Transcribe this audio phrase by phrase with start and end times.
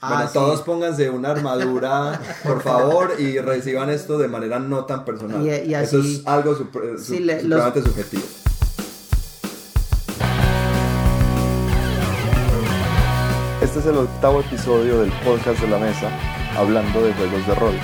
[0.00, 0.34] Ah, bueno, sí.
[0.34, 5.40] todos pónganse una armadura, por favor, y reciban esto de manera no tan personal.
[5.44, 6.64] Y- y Eso es algo Sí,
[7.16, 8.22] su- le- supremamente subjetivo.
[13.62, 16.08] Este es el octavo episodio del podcast de la mesa,
[16.56, 17.74] hablando de juegos de rol.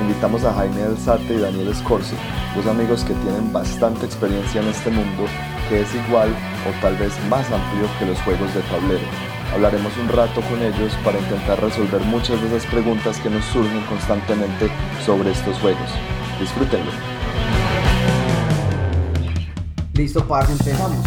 [0.00, 2.14] Invitamos a Jaime Alzate y Daniel Scorsi,
[2.56, 5.24] dos amigos que tienen bastante experiencia en este mundo,
[5.68, 6.30] que es igual
[6.66, 9.37] o tal vez más amplio que los juegos de tablero.
[9.52, 13.80] Hablaremos un rato con ellos para intentar resolver muchas de esas preguntas que nos surgen
[13.86, 14.68] constantemente
[15.04, 15.90] sobre estos juegos.
[16.38, 16.90] Disfrútenlo.
[19.94, 20.98] Listo, parce, empezamos.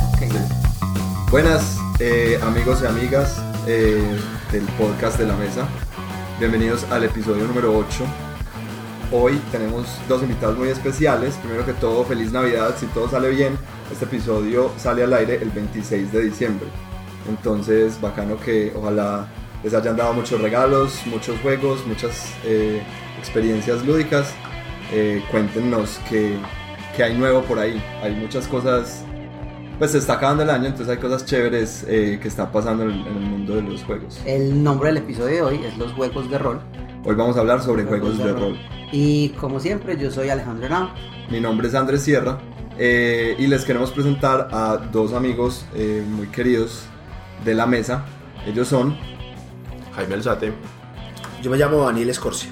[1.29, 4.19] Buenas eh, amigos y amigas eh,
[4.51, 5.67] del podcast de la mesa.
[6.39, 8.05] Bienvenidos al episodio número 8.
[9.11, 11.35] Hoy tenemos dos invitados muy especiales.
[11.35, 12.75] Primero que todo, feliz Navidad.
[12.77, 13.55] Si todo sale bien,
[13.91, 16.67] este episodio sale al aire el 26 de diciembre.
[17.29, 19.27] Entonces, bacano que ojalá
[19.63, 22.81] les hayan dado muchos regalos, muchos juegos, muchas eh,
[23.19, 24.33] experiencias lúdicas.
[24.91, 26.37] Eh, cuéntenos qué,
[27.01, 27.81] hay nuevo por ahí.
[28.01, 29.03] Hay muchas cosas
[29.77, 32.91] pues se está acabando el año, entonces hay cosas chéveres eh, que están pasando en,
[32.91, 34.21] en el mundo de los juegos.
[34.27, 36.61] El nombre del episodio de hoy es Los Juegos de Rol.
[37.03, 38.59] Hoy vamos a hablar sobre juegos de rol.
[38.91, 40.91] Y como siempre, yo soy Alejandro Henao.
[41.31, 42.37] Mi nombre es Andrés Sierra
[42.77, 45.65] y les queremos presentar a dos amigos
[46.15, 46.90] muy queridos
[47.43, 48.05] de la mesa.
[48.45, 48.95] Ellos son
[49.95, 50.53] Jaime Alzate.
[51.41, 52.49] Yo me llamo Daniel Escorcia.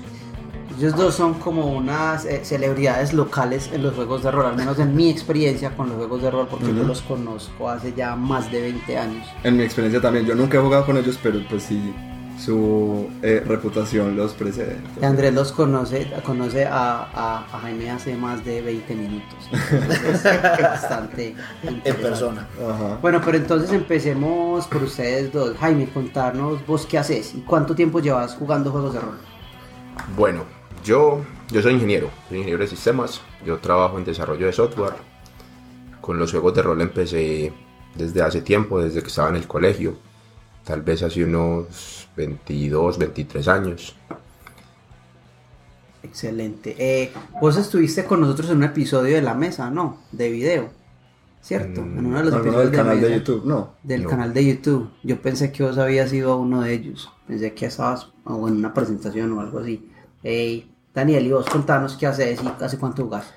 [0.78, 4.80] Ellos dos son como unas eh, celebridades locales en los juegos de rol, al menos
[4.80, 6.86] en mi experiencia con los juegos de rol, porque yo Ujú.
[6.88, 9.28] los conozco hace ya más de 20 años.
[9.44, 11.94] En mi experiencia también, yo nunca he jugado con ellos, pero pues sí,
[12.40, 14.78] su eh, reputación los precede.
[15.02, 19.50] Y Andrés los conoce, conoce a, a- a Jaime hace más de 20 minutos.
[19.72, 22.48] Entonces, es bastante En persona.
[22.66, 22.98] Ajá.
[23.02, 25.58] Bueno, pero entonces empecemos por ustedes dos.
[25.58, 29.18] Jaime, contarnos vos qué haces y cuánto tiempo llevas jugando juegos de rol.
[30.16, 30.46] Bueno,
[30.84, 33.22] yo, yo soy ingeniero, soy ingeniero de sistemas.
[33.46, 34.94] Yo trabajo en desarrollo de software.
[36.00, 37.52] Con los juegos de rol empecé
[37.96, 39.98] desde hace tiempo, desde que estaba en el colegio.
[40.64, 43.96] Tal vez hace unos 22, 23 años.
[46.04, 46.76] Excelente.
[46.78, 47.12] Eh,
[47.42, 49.98] vos estuviste con nosotros en un episodio de la mesa, ¿no?
[50.12, 50.70] De video,
[51.42, 51.82] ¿cierto?
[51.82, 53.46] Mm, en uno de los ¿Alguno episodios del canal de mesa YouTube?
[53.46, 53.74] No.
[53.84, 54.10] Del No.
[54.10, 54.90] canal de YouTube.
[55.04, 57.12] Yo pensé que vos habías ido a uno de ellos.
[57.28, 59.90] Pensé que estabas o en una presentación o algo así.
[60.24, 63.34] Ey, Daniel, y vos contanos qué haces y hace cuánto jugás.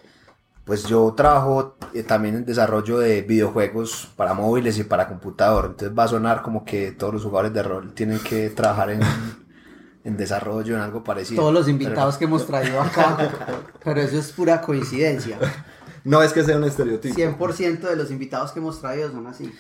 [0.65, 5.67] Pues yo trabajo eh, también en desarrollo de videojuegos para móviles y para computador.
[5.71, 9.01] Entonces va a sonar como que todos los jugadores de rol tienen que trabajar en,
[10.05, 11.43] en desarrollo, en algo parecido.
[11.43, 13.17] Todos los invitados Pero- que hemos traído acá,
[13.83, 15.39] pero eso es pura coincidencia.
[16.05, 17.15] No es que sea un estereotipo.
[17.15, 19.53] 100% de los invitados que hemos traído son así.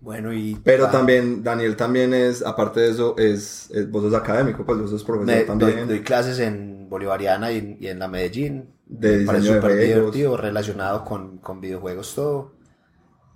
[0.00, 0.54] Bueno, y.
[0.64, 4.78] Pero ah, también, Daniel también es, aparte de eso, es, es- vos sos académico, pues
[4.80, 5.76] vos sos profesor me- también.
[5.76, 8.70] doy, doy clases en Bolivariana y en, y en la Medellín.
[8.86, 12.52] De Me parece súper divertido, relacionado con, con videojuegos, todo.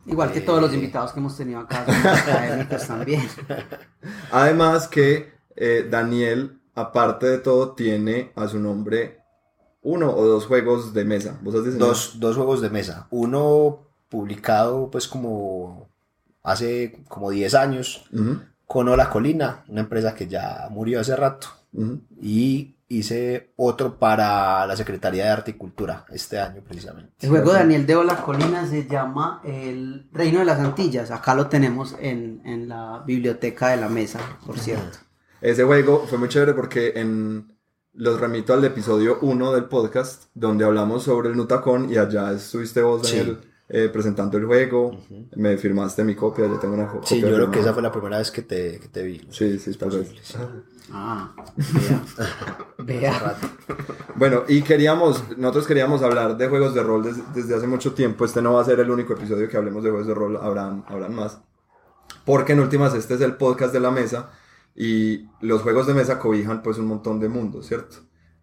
[0.06, 0.42] Igual que Eh.
[0.42, 3.22] todos los invitados que hemos tenido acá son académicos también.
[4.31, 9.19] Además que eh, Daniel, aparte de todo, tiene a su nombre
[9.82, 11.38] uno o dos juegos de mesa.
[11.42, 13.06] ¿Vos has dos, dos juegos de mesa.
[13.10, 15.88] Uno publicado pues como
[16.50, 18.04] hace como 10 años
[18.66, 21.48] con Ola Colina, una empresa que ya murió hace rato.
[22.20, 27.12] Y hice otro para la Secretaría de Arte y Cultura este año precisamente.
[27.20, 31.10] El juego de Daniel de Ola Colina se llama El Reino de las Antillas.
[31.10, 34.98] Acá lo tenemos en, en la biblioteca de la mesa, por cierto.
[35.41, 37.53] Ese juego fue muy chévere porque en,
[37.92, 42.81] los remito al episodio 1 del podcast, donde hablamos sobre el Nutacon y allá estuviste
[42.81, 43.37] vos, Sí.
[43.71, 44.99] Eh, presentando el juego.
[45.37, 46.91] Me firmaste mi copia, yo tengo una.
[47.05, 49.27] Sí, yo creo que esa fue la primera vez que te, que te vi.
[49.31, 49.99] Sí, sí, tal vez.
[50.09, 50.37] Posible, sí.
[50.91, 52.03] Ah, vea.
[52.79, 53.37] Vea.
[54.15, 58.25] Bueno, y queríamos, nosotros queríamos hablar de juegos de rol des- desde, hace mucho tiempo.
[58.25, 60.85] Este no va a ser el único episodio que hablemos de juegos de rol, habrán,
[60.89, 61.39] habrán más.
[62.25, 64.31] Porque en últimas este es el podcast de la mesa
[64.75, 67.99] y los juegos de mesa cobijan pues un montón de mundos, ¿cierto?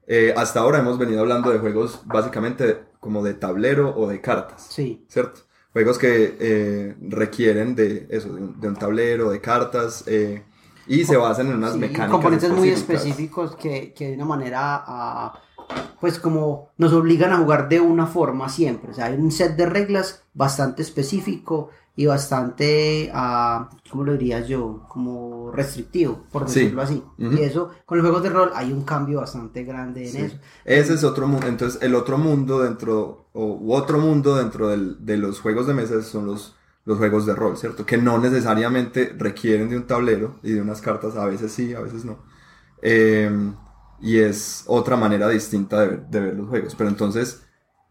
[0.08, 4.68] Eh, hasta ahora hemos venido hablando de juegos básicamente como de tablero o de cartas,
[4.70, 5.04] Sí.
[5.08, 5.42] ¿cierto?
[5.74, 10.44] Juegos que eh, requieren de eso, de un, de un tablero, de cartas eh,
[10.88, 15.34] y se basan en unas Sí, mecánicas componentes muy específicos que, que de una manera,
[16.00, 18.92] pues como nos obligan a jugar de una forma siempre.
[18.92, 24.42] O sea, hay un set de reglas bastante específico y bastante, ah, ¿cómo lo diría
[24.42, 24.86] yo?
[24.90, 26.62] Como restrictivo, por Sí.
[26.62, 27.04] decirlo así.
[27.18, 27.32] Ujú.
[27.34, 30.18] Y eso, con los juegos de rol hay un cambio bastante grande en Sí.
[30.20, 30.38] eso.
[30.66, 31.48] Ese es otro mundo.
[31.48, 35.74] Entonces, el otro mundo dentro, o u otro mundo dentro del- de los juegos de
[35.74, 36.56] mesa son los,
[36.86, 37.86] los juegos de rol, ¿cierto?
[37.86, 41.80] Que no necesariamente requieren de un tablero y de unas cartas, a veces sí, a
[41.82, 42.18] veces no.
[42.82, 43.32] eh,
[44.02, 46.76] y es otra manera distinta de ver, de ver los juegos.
[46.76, 47.44] Pero entonces,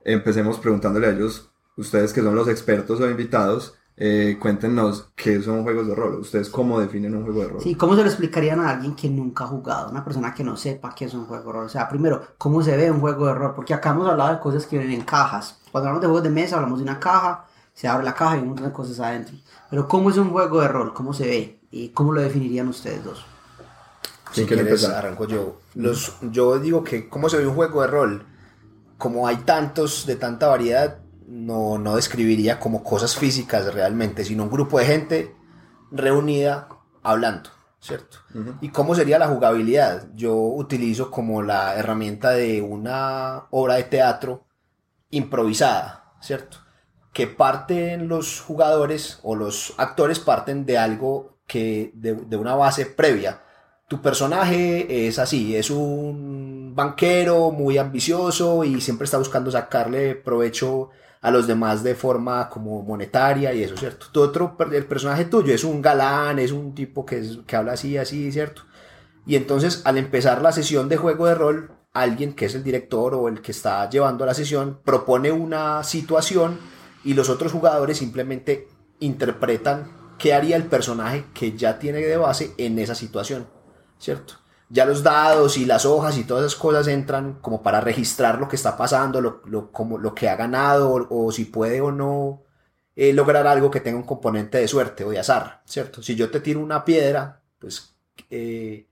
[0.05, 5.62] empecemos preguntándole a ellos, ustedes que son los expertos o invitados, eh, cuéntenos qué son
[5.62, 6.17] juegos de rol.
[6.20, 7.62] ¿Ustedes cómo definen un juego de rol?
[7.62, 9.91] Sí, ¿cómo se lo explicarían a alguien que nunca ha jugado?
[9.91, 11.67] Una persona que no sepa qué es un juego de rol.
[11.67, 13.55] O sea, primero, ¿cómo se ve un juego de rol?
[13.55, 15.61] Porque acá hemos hablado de cosas que vienen en cajas.
[15.70, 18.38] Cuando hablamos de juegos de mesa, hablamos de una caja, se abre la caja y
[18.38, 19.37] hay un montón de cosas adentro.
[19.70, 20.93] Pero ¿cómo es un juego de rol?
[20.94, 21.61] ¿Cómo se ve?
[21.70, 23.25] ¿Y cómo lo definirían ustedes dos?
[24.31, 24.93] Si ¿Quién quiere quieres, empezar?
[24.93, 25.62] arranco yo.
[25.75, 28.26] Los, yo digo que, ¿cómo se ve un juego de rol?
[28.99, 34.50] Como hay tantos, de tanta variedad, no, no describiría como cosas físicas realmente, sino un
[34.50, 35.37] grupo de gente
[35.91, 36.69] reunida
[37.03, 37.50] hablando,
[37.81, 38.19] ¿cierto?
[38.61, 40.09] ¿Y cómo sería la jugabilidad?
[40.15, 44.44] Yo utilizo como la herramienta de una obra de teatro
[45.11, 46.59] improvisada, ¿cierto?
[47.12, 52.87] Que parten los jugadores o los actores parten de algo que, de, de una base
[52.87, 53.43] previa.
[53.87, 60.91] Tu personaje es así, es un banquero muy ambicioso y siempre está buscando sacarle provecho
[61.25, 64.06] a los demás de forma como monetaria y eso, ¿cierto?
[64.12, 67.73] Tu otro, el personaje tuyo es un galán, es un tipo que, es- que habla
[67.73, 68.62] así, así, ¿cierto?
[69.26, 73.15] Y entonces al empezar la sesión de juego de rol, alguien que es el director
[73.15, 76.59] o el que está llevando la sesión propone una situación
[77.05, 78.69] y los otros jugadores simplemente
[79.00, 83.47] interpretan qué haría el personaje que ya tiene de base en esa situación,
[83.99, 84.35] ¿cierto?
[84.75, 88.49] Ya los dados y las hojas y todas esas cosas entran como para registrar lo
[88.49, 91.93] que está pasando, lo, lo- como, lo que ha ganado o, o si puede o
[91.93, 92.43] no
[92.97, 96.03] eh, lograr algo que tenga un componente de suerte o de azar, ¿cierto?
[96.03, 97.94] Si yo te tiro una piedra, pues,
[98.31, 98.87] eh,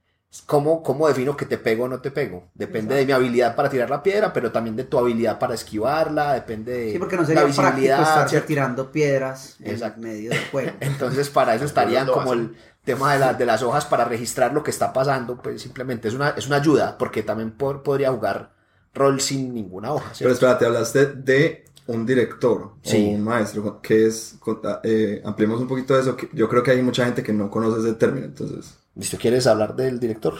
[0.47, 2.51] ¿cómo, ¿cómo defino que te pego o no te pego?
[2.55, 6.35] Depende de mi habilidad para tirar la piedra, pero también de tu habilidad para esquivarla,
[6.35, 8.47] depende de Sí, porque no sería la práctico estarse ¿cierto?
[8.49, 9.97] tirando piedras Exacto.
[9.97, 10.73] en medio del juego.
[10.81, 12.39] Entonces, para eso estarían como hacen.
[12.41, 16.09] el tema de, la- de las hojas para registrar lo que está pasando, pues simplemente
[16.09, 18.53] es una, es una ayuda, porque también por- podría jugar
[18.95, 20.35] rol sin ninguna hoja, Pero ¿cierto?
[20.35, 23.07] espérate, hablaste de un director Sí.
[23.07, 24.37] o un maestro, que es,
[24.85, 27.51] eh, ampliemos un poquito de eso, que yo creo que hay mucha gente que no
[27.51, 28.75] conoce ese término, entonces...
[28.95, 29.17] ¿Listo?
[29.19, 30.35] ¿Quieres hablar del director?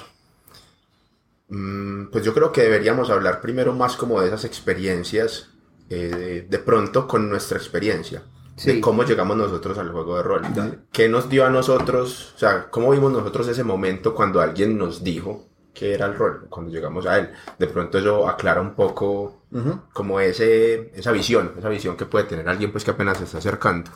[1.49, 5.49] Mm, Pues yo creo que deberíamos hablar primero más como de esas experiencias,
[5.91, 8.23] eh, de pronto con nuestra experiencia,
[8.57, 8.75] Sí.
[8.75, 10.43] de cómo llegamos nosotros al juego de rol.
[10.55, 10.79] Dale.
[10.93, 12.33] ¿Qué nos dio a nosotros?
[12.37, 16.47] O sea, ¿cómo vimos nosotros ese momento cuando alguien nos dijo qué era el rol,
[16.51, 17.31] cuando llegamos a él?
[17.59, 19.81] De pronto eso aclara un poco Ujú.
[19.93, 23.39] como ese, esa visión, esa visión que puede tener alguien pues que apenas se está
[23.39, 23.91] acercando.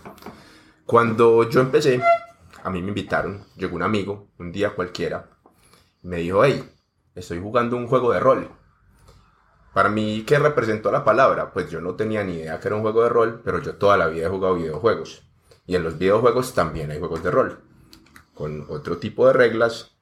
[0.85, 2.01] Cuando yo empecé,
[2.63, 5.31] a mí me invitaron, llegó un amigo, un día cualquiera,
[6.03, 6.65] y me dijo, hey,
[7.15, 8.49] estoy jugando un juego de rol.
[9.77, 11.53] Para mí, ¿qué representó la palabra?
[11.53, 13.99] Pues yo no tenía ni idea que era un juego de rol, pero yo toda
[13.99, 15.29] la vida he jugado videojuegos.
[15.67, 17.61] Y en los videojuegos también hay juegos de rol,
[18.33, 19.95] con otro tipo de reglas,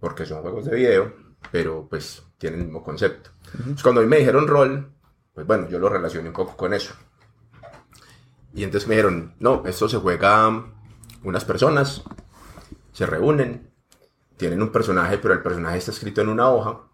[0.00, 1.14] porque son juegos de video,
[1.52, 3.30] pero pues tienen el mismo concepto.
[3.54, 4.90] Entonces, cuando a mí me dijeron rol,
[5.32, 6.92] pues bueno, yo lo relacioné un poco con eso.
[8.52, 10.72] Y entonces me dijeron, no, esto se juega
[11.22, 12.02] unas personas,
[12.92, 13.70] se reúnen,
[14.36, 16.89] tienen un personaje, pero el personaje está escrito en una hoja.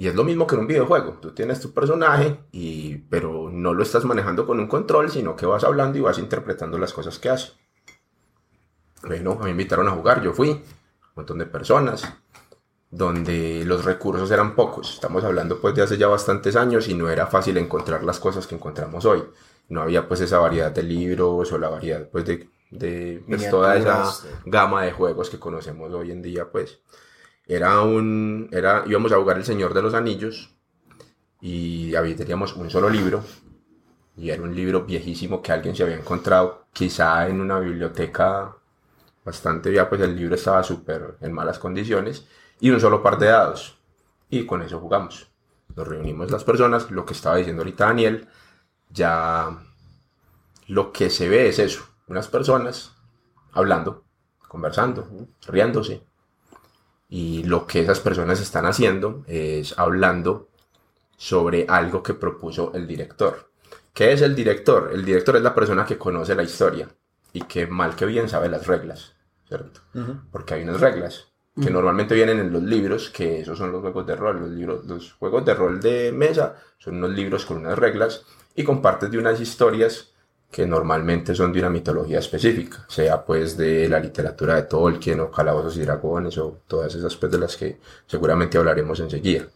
[0.00, 1.18] Y es lo mismo que en un videojuego.
[1.20, 5.44] Tú tienes tu personaje, y, pero no lo estás manejando con un control, sino que
[5.44, 7.52] vas hablando y vas interpretando las cosas que hace.
[9.02, 10.62] Bueno, me invitaron a jugar, yo fui, un
[11.16, 12.10] montón de personas,
[12.90, 14.94] donde los recursos eran pocos.
[14.94, 18.46] Estamos hablando pues de hace ya bastantes años y no era fácil encontrar las cosas
[18.46, 19.22] que encontramos hoy.
[19.68, 23.76] No había pues esa variedad de libros o la variedad pues de, de pues, toda
[23.76, 24.10] esa
[24.46, 26.80] gama de juegos que conocemos hoy en día pues.
[27.50, 30.54] Era un, era, íbamos a jugar El Señor de los Anillos
[31.40, 33.24] y había, teníamos un solo libro
[34.16, 38.56] y era un libro viejísimo que alguien se había encontrado quizá en una biblioteca
[39.24, 42.24] bastante ya pues el libro estaba súper en malas condiciones
[42.60, 43.76] y un solo par de dados.
[44.28, 45.28] Y con eso jugamos.
[45.74, 48.28] Nos reunimos las personas lo que estaba diciendo ahorita Daniel
[48.90, 49.58] ya
[50.68, 52.94] lo que se ve es eso unas personas
[53.50, 54.04] hablando
[54.46, 55.08] conversando
[55.48, 56.09] riéndose
[57.10, 60.48] y lo que esas personas están haciendo es hablando
[61.16, 63.50] sobre algo que propuso el director.
[63.92, 64.90] ¿Qué es el director?
[64.94, 66.88] El director es la persona que conoce la historia
[67.32, 69.12] y que mal que bien sabe las reglas,
[69.46, 69.80] ¿cierto?
[70.30, 71.26] Porque hay unas reglas
[71.60, 74.40] que normalmente vienen en los libros, que esos son los juegos de rol.
[74.40, 78.24] Los, libros, los juegos de rol de mesa son unos libros con unas reglas
[78.54, 80.12] y con partes de unas historias
[80.50, 85.30] que normalmente son de una mitología específica, sea pues de la literatura de Tolkien o
[85.30, 89.46] Calabozos y Dragones o todas esas pues de las que seguramente hablaremos enseguida.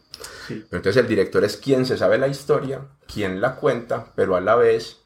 [0.48, 4.40] Pero entonces el director es quien se sabe la historia, quien la cuenta, pero a
[4.40, 5.00] la vez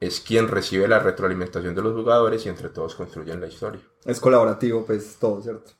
[0.00, 3.80] es quien recibe la retroalimentación de los jugadores y entre todos construyen la historia.
[4.04, 5.70] Es colaborativo, pues todo, ¿cierto?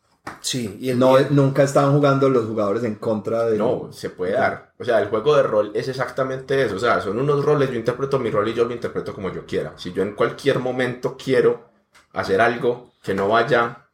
[0.40, 3.58] Sí, y el, No, nunca estaban jugando los jugadores en contra de...
[3.58, 4.72] No, se puede dar.
[4.78, 6.76] O sea, el juego de rol es exactamente eso.
[6.76, 9.44] O sea, son unos roles, yo interpreto mi rol y yo lo interpreto como yo
[9.46, 9.72] quiera.
[9.76, 11.68] Si yo en cualquier momento quiero
[12.12, 13.88] hacer algo que no vaya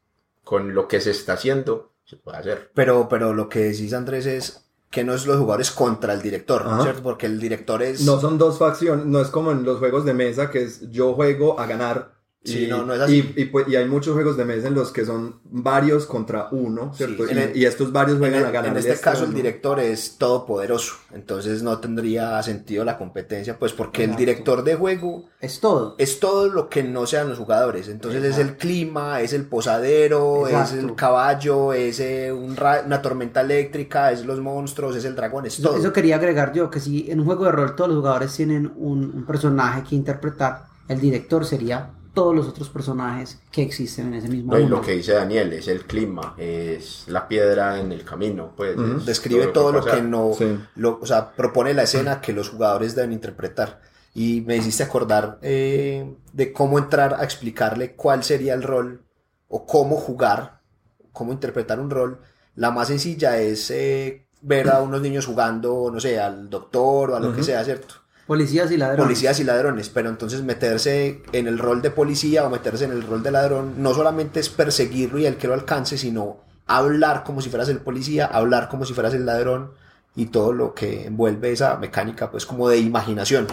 [0.45, 2.71] con lo que se está haciendo, se puede hacer.
[2.75, 6.63] pero, pero lo que decís, Andrés, es que no es los jugadores contra el director,
[6.67, 6.83] Ajá.
[6.83, 7.03] ¿cierto?
[7.03, 8.03] Porque el director es...
[8.03, 11.13] No son dos facciones, no es como en los juegos de mesa que es yo
[11.15, 12.18] juego a ganar.
[12.45, 13.35] Sí, y, no, no es así.
[13.37, 16.49] Y, y, pues, y hay muchos juegos de mesa en los que son varios contra
[16.52, 17.26] uno, Sí, ¿cierto?
[17.26, 18.71] y, el- y estos varios En, juegan el- a ganar.
[18.71, 19.37] en este este caso el uno.
[19.37, 24.21] director es todopoderoso, entonces no tendría sentido la competencia, pues porque el Exacto.
[24.21, 25.97] director de juego Es todo.
[25.99, 28.52] es todo lo que no sean los jugadores, entonces es Exacto.
[28.52, 30.87] el clima, es el posadero, es Exacto.
[30.87, 35.45] el caballo, es eh, un ra- una tormenta eléctrica, es los monstruos, es el dragón,
[35.45, 35.78] es Eso, todo.
[35.78, 38.73] eso quería agregar yo, que si en un juego de rol todos los jugadores tienen
[38.76, 44.15] un, un personaje que interpretar, el director sería todos los otros personajes que existen en
[44.15, 47.93] ese mismo No, y lo que dice Daniel es el clima, es la piedra en
[47.93, 48.53] el camino.
[48.57, 48.75] Pues,
[49.07, 49.97] Describe todo lo pasa.
[49.97, 50.59] que no, Sí.
[50.75, 53.81] lo- o sea, propone la escena que los jugadores deben interpretar.
[54.15, 59.05] Y me hiciste acordar eh, de cómo entrar a explicarle cuál sería el rol
[59.47, 60.61] o cómo jugar,
[61.13, 62.19] cómo interpretar un rol.
[62.57, 67.17] La más sencilla es eh, ver a unos niños jugando, no sé, al doctor o
[67.17, 67.95] a lo que sea, ¿cierto?
[68.29, 69.07] Policías y ladrones.
[69.07, 73.03] Policías y ladrones, pero entonces meterse en el rol de policía o meterse en el
[73.03, 77.41] rol de ladrón no solamente es perseguirlo y el que lo alcance, sino hablar como
[77.41, 79.71] si fueras el policía, hablar como si fueras el ladrón
[80.15, 83.47] y todo lo que envuelve esa mecánica pues como de imaginación.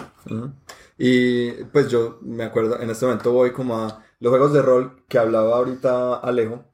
[0.98, 5.04] Y pues yo me acuerdo, en este momento voy como a los juegos de rol
[5.08, 6.64] que hablaba ahorita Alejo.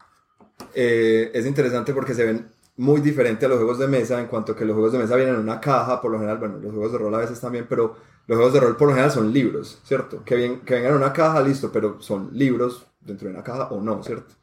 [0.74, 4.56] Eh, es interesante porque se ven muy diferente a los juegos de mesa en cuanto
[4.56, 6.92] que los juegos de mesa vienen en una caja, por lo general, bueno, los juegos
[6.92, 9.80] de rol a veces también, pero los juegos de rol por lo general son libros,
[9.84, 10.24] ¿cierto?
[10.24, 13.68] Que, bien, que vengan en una caja, listo, pero son libros dentro de una caja
[13.68, 14.34] o no, ¿cierto?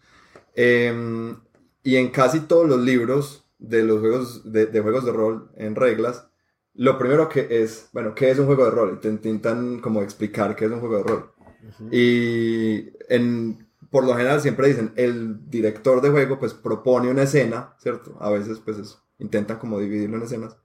[0.55, 1.33] Eh,
[1.83, 5.75] y en casi todos los libros de los juegos de, de juegos de rol en
[5.75, 6.29] reglas,
[6.79, 8.93] lo primero que es, bueno, ¿qué es un juego de rol?
[8.95, 11.31] Y te intentan como explicar qué es un juego de rol.
[11.91, 17.73] Y en, por lo general siempre dicen, el director de juego pues propone una escena,
[17.79, 18.15] ¿cierto?
[18.19, 20.55] A veces pues es- intentan como dividirlo en escenas.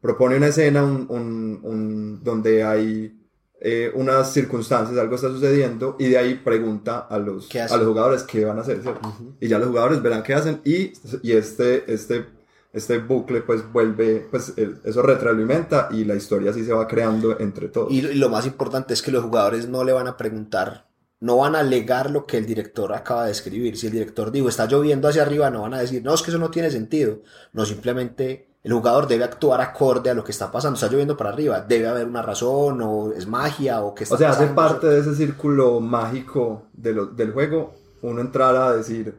[0.00, 3.18] Propone una escena un, un- un- donde hay
[3.60, 7.86] eh, unas circunstancias, algo está sucediendo y de ahí pregunta a los, ¿Qué a los
[7.86, 9.00] jugadores qué van a hacer, ¿cierto?
[9.40, 12.26] Y ya los jugadores verán qué hacen y, y este, este,
[12.74, 17.68] este bucle pues vuelve, pues eso retroalimenta y la historia así se va creando entre
[17.68, 17.90] todos.
[17.90, 20.86] Y lo más importante es que los jugadores no le van a preguntar,
[21.24, 23.76] no van a alegar lo que el director acaba de escribir.
[23.78, 26.30] Si el director dijo está lloviendo hacia arriba, no van a decir, no, es que
[26.30, 27.20] eso no tiene sentido.
[27.52, 30.74] No, simplemente el jugador debe actuar acorde a lo que está pasando.
[30.76, 34.18] Está lloviendo para arriba, debe haber una razón, o es magia, o que está O
[34.18, 39.14] sea, hace parte de ese círculo mágico de lo- del juego, uno entrar a decir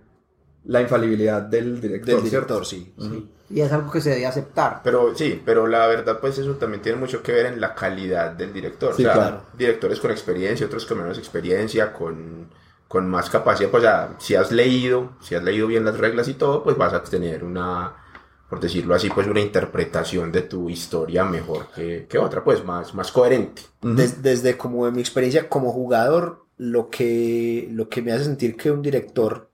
[0.65, 2.59] la infalibilidad del director, del ¿cierto?
[2.59, 2.93] director, sí.
[2.99, 3.29] sí.
[3.49, 4.81] Y es algo que se debe aceptar.
[4.83, 8.31] Pero sí, pero la verdad pues eso también tiene mucho que ver en la calidad
[8.31, 8.95] del director.
[8.95, 9.41] Sí, o sea, claro.
[9.57, 12.49] directores con experiencia, otros con menos experiencia, con,
[12.87, 13.69] con más capacidad.
[13.69, 16.75] Pues o sea, si has leído, si has leído bien las reglas y todo, pues
[16.75, 17.95] vas a tener una,
[18.49, 22.95] por decirlo así, pues una interpretación de tu historia mejor que, que otra, pues más,
[22.95, 23.61] más coherente.
[23.83, 23.93] Ujú.
[23.93, 28.55] Des- desde como de mi experiencia como jugador, lo que, lo que me hace sentir
[28.57, 29.51] que un director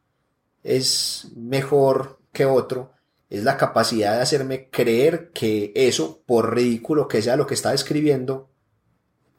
[0.64, 2.92] es mejor que otro
[3.32, 7.72] es la capacidad de hacerme creer que eso, por ridículo que sea lo que está
[7.72, 8.50] describiendo,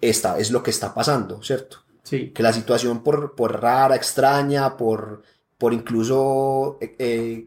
[0.00, 1.84] esta es lo que está pasando, ¿cierto?
[2.02, 2.30] Sí.
[2.30, 5.22] Que la situación por, por rara, extraña, por,
[5.58, 7.46] por incluso eh, eh,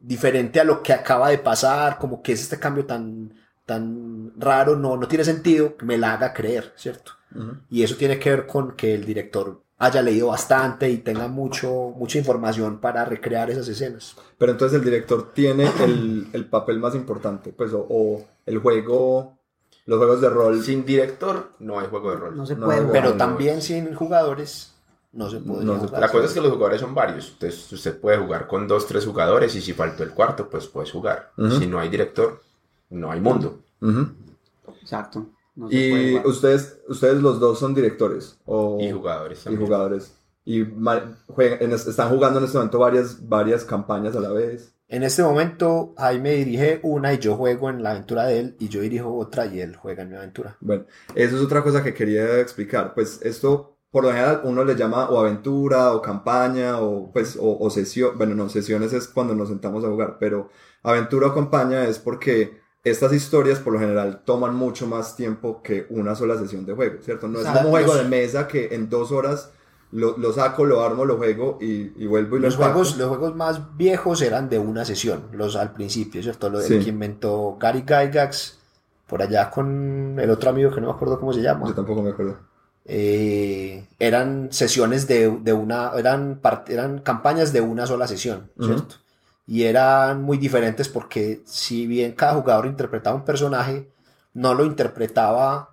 [0.00, 3.34] diferente a lo que acaba de pasar, como que es este cambio tan,
[3.66, 7.12] tan raro, no, no tiene sentido, me la haga creer, ¿cierto?
[7.68, 11.94] Y eso tiene que ver con que el director haya leído bastante y tenga mucho,
[11.96, 14.16] mucha información para recrear esas escenas.
[14.36, 19.38] Pero entonces el director tiene el, el papel más importante, pues, o, o el juego,
[19.86, 20.62] los juegos de rol.
[20.62, 22.36] Sin director no hay juego de rol.
[22.36, 23.00] No se puede no, jugar.
[23.00, 24.74] Pero no, también sin jugadores
[25.12, 26.00] no se No jugar.
[26.00, 27.30] La cosa es que los jugadores son varios.
[27.32, 30.90] Entonces usted puede jugar con dos, tres jugadores y si faltó el cuarto, pues puedes
[30.90, 31.32] jugar.
[31.36, 32.42] Si no hay director,
[32.90, 33.60] no hay mundo.
[34.82, 35.26] Exacto.
[35.58, 39.64] No Y ustedes, ustedes los dos son directores o, Y jugadores y también.
[39.66, 40.14] jugadores.
[40.44, 40.64] Y
[41.26, 44.72] juegan- en es- están jugando en este momento varias, varias campañas a la vez.
[44.88, 48.68] En este momento Jaime dirige una y yo juego en la aventura de él y
[48.68, 50.56] yo dirijo otra y él juega en mi aventura.
[50.60, 50.84] Bueno,
[51.14, 52.94] eso es otra cosa que quería explicar.
[52.94, 57.58] Pues esto, por lo general, uno le llama o aventura o campaña o pues o,
[57.58, 58.16] o sesión.
[58.16, 60.48] Bueno, no, sesiones es cuando nos sentamos a jugar, pero
[60.82, 62.58] aventura o campaña es porque
[62.90, 66.96] estas historias por lo general toman mucho más tiempo que una sola sesión de juego,
[67.02, 67.28] ¿cierto?
[67.28, 69.50] No es como un juego de mesa que en dos horas
[69.90, 73.08] lo, lo saco, lo armo, lo juego y, y vuelvo y Los lo juegos, los
[73.08, 76.50] juegos más viejos eran de una sesión, los al principio, ¿cierto?
[76.50, 76.74] Lo, Sí.
[76.74, 78.58] El que inventó Gary Gygax,
[79.06, 81.66] por allá con el otro amigo que no me acuerdo cómo se llama.
[81.66, 82.36] Yo tampoco me acuerdo.
[82.84, 88.50] eh, eran sesiones de, de una, eran, part- eran campañas de una sola sesión.
[88.60, 88.96] ¿cierto?
[89.48, 93.88] Y eran muy diferentes porque si bien cada jugador interpretaba un personaje,
[94.34, 95.70] no lo interpretaba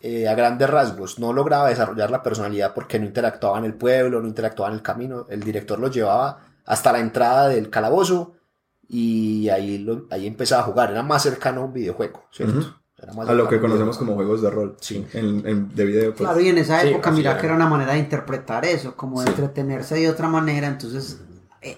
[0.00, 4.22] eh, a grandes rasgos, no lograba desarrollar la personalidad porque no interactuaba en el pueblo,
[4.22, 8.34] no interactuaba en el camino, el director lo llevaba hasta la entrada del calabozo
[8.88, 12.58] y ahí, lo- ahí empezaba a jugar, era más cercano a un videojuego, ¿cierto?
[12.58, 12.68] Ujú.
[12.98, 14.76] Era más A lo que conocemos como juegos de rol.
[14.80, 15.04] Sí.
[15.12, 16.10] En, en- de video.
[16.14, 16.20] pues.
[16.28, 17.40] Claro, y en esa época, mira era.
[17.40, 19.32] que era una manera de interpretar eso, como de Sí.
[19.32, 21.20] entretenerse de otra manera, entonces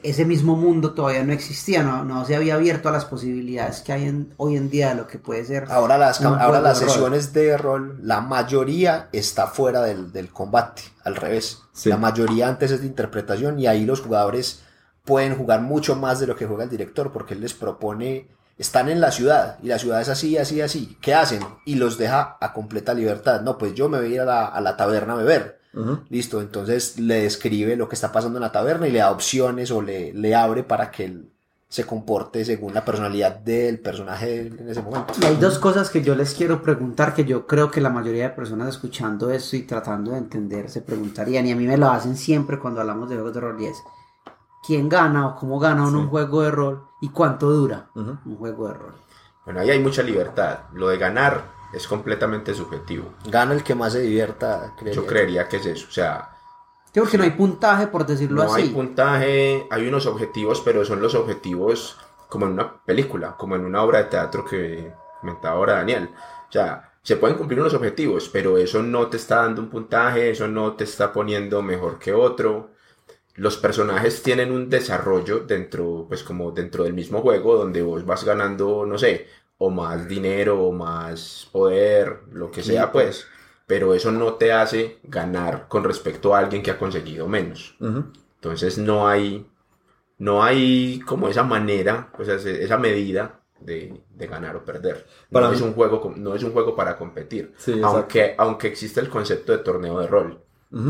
[0.02, 3.92] ese mismo mundo todavía no existía, no, no se había abierto a las posibilidades que
[3.92, 5.64] hay en- hoy en día de lo que puede ser.
[5.70, 6.92] Ahora las, ahora las de rol.
[6.94, 11.60] sesiones de rol, la mayoría está fuera del, del combate, al revés.
[11.72, 11.88] Sí.
[11.88, 14.62] La mayoría antes es de interpretación y ahí los jugadores
[15.04, 18.28] pueden jugar mucho más de lo que juega el director porque él les propone,
[18.58, 20.98] están en la ciudad y la ciudad es así, así, así.
[21.00, 21.40] ¿Qué hacen?
[21.64, 23.40] Y los deja a completa libertad.
[23.42, 25.57] No, pues yo me voy a ir a la, a la taberna a beber.
[26.08, 29.70] Listo, entonces le describe lo que está pasando en la taberna y le da opciones
[29.70, 31.28] o le, le abre para que él
[31.70, 35.12] se comporte según la personalidad del personaje en ese momento.
[35.20, 38.30] Y hay dos cosas que yo les quiero preguntar que yo creo que la mayoría
[38.30, 41.90] de personas escuchando esto y tratando de entender se preguntarían, y a mí me lo
[41.90, 43.76] hacen siempre cuando hablamos de juegos de rol, y es
[44.66, 46.04] ¿quién gana o cómo gana uno Sí.
[46.04, 48.94] un juego de rol y cuánto dura un juego de rol?
[49.44, 50.60] Bueno, ahí hay mucha libertad.
[50.72, 53.12] Lo de ganar es completamente subjetivo.
[53.26, 55.00] Gana el que más se divierta, creería.
[55.00, 55.86] Yo creería que es eso.
[55.88, 56.30] O sea,
[56.92, 58.62] Sí, porque no hay puntaje, por decirlo no así.
[58.62, 61.98] hay puntaje, hay unos objetivos, pero son los objetivos
[62.28, 66.10] como en una película, como en una obra de teatro que comentaba ahora Daniel.
[66.48, 70.30] O sea, se pueden cumplir unos objetivos, pero eso no te está dando un puntaje,
[70.30, 72.70] eso no te está poniendo mejor que otro.
[73.34, 78.24] Los personajes tienen un desarrollo dentro, pues como dentro del mismo juego, donde vos vas
[78.24, 79.28] ganando, no sé,
[79.58, 83.26] o más dinero, o más poder, lo que sea, pues.
[83.66, 87.76] Pero eso no te hace ganar con respecto a alguien que ha conseguido menos.
[87.80, 89.46] Entonces no hay,
[90.18, 95.06] no hay como esa manera, o sea, ese- esa medida de, de ganar o perder.
[95.30, 97.52] Para no, mí- es un juego, no es un juego para competir.
[97.58, 100.40] Sí, aunque, aunque existe el concepto de torneo de rol,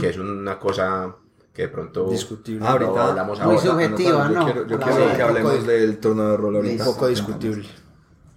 [0.01, 1.17] que es una cosa
[1.53, 2.65] que de pronto Discutible.
[2.67, 3.61] Ah, ahorita lo hablamos Muy ahora.
[3.71, 4.29] subjetiva.
[4.29, 4.45] Yo ¿no?
[4.45, 6.85] quiero, yo quiero que hablemos del torneo de rol ahorita.
[6.89, 7.67] Un poco discutible.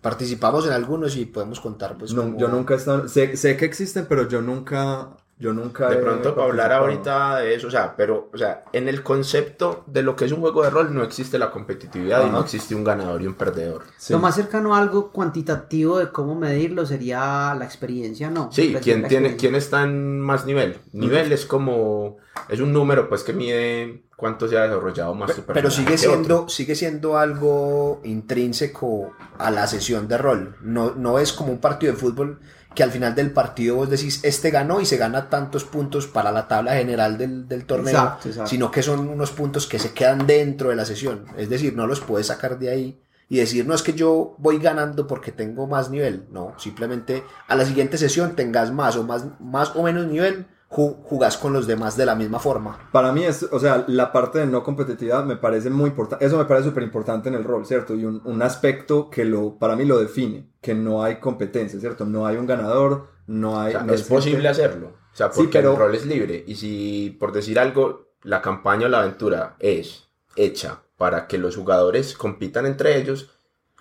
[0.01, 2.13] Participamos en algunos y podemos contar, pues.
[2.13, 3.07] No, como- Yo nunca he estado.
[3.07, 5.15] Sé, sé que existen, pero yo nunca.
[5.41, 5.89] Yo nunca.
[5.89, 9.83] De pronto para hablar ahorita de eso, o sea, pero, o sea, en el concepto
[9.87, 12.75] de lo que es un juego de rol no existe la competitividad y no existe
[12.75, 13.81] un ganador y un perdedor.
[13.97, 14.13] Sí.
[14.13, 18.51] Lo más cercano a algo cuantitativo de cómo medirlo sería la experiencia, ¿no?
[18.51, 19.35] Sí, Pues, ¿quién, tiene.
[19.35, 20.77] ¿quién está en más nivel?
[20.93, 25.41] Nivel es como, es un número pues que mide cuánto se ha desarrollado más tu
[25.41, 26.25] Pero personaje sigue que otro.
[26.35, 30.55] siendo, sigue siendo algo intrínseco a la sesión de rol.
[30.61, 32.39] No, no es como un partido de fútbol
[32.73, 36.31] que al final del partido vos decís, este ganó y se gana tantos puntos para
[36.31, 38.49] la tabla general del, del torneo, Exacto, exacto.
[38.49, 41.25] sino que son unos puntos que se quedan dentro de la sesión.
[41.37, 44.59] Es decir, no los puedes sacar de ahí y decir, no es que yo voy
[44.59, 46.27] ganando porque tengo más nivel.
[46.31, 51.37] No, simplemente a la siguiente sesión tengas más o, más, más o menos nivel, jugás
[51.37, 52.89] con los demás de la misma forma.
[52.93, 56.37] Para mí es, o sea, la parte de no competitividad me parece muy importante, eso
[56.37, 57.93] me parece súper importante en el rol, ¿cierto?
[57.93, 62.05] Y un, un aspecto que lo, para mí lo define, que no hay competencia, ¿cierto?
[62.05, 63.69] No hay un ganador, no hay...
[63.75, 64.87] O sea, no es posible gente- hacerlo.
[65.11, 66.43] O sea, Sí, porque pero- el rol es libre.
[66.47, 70.07] Y si, por decir algo, la campaña o la aventura es
[70.37, 73.29] hecha para que los jugadores compitan entre ellos,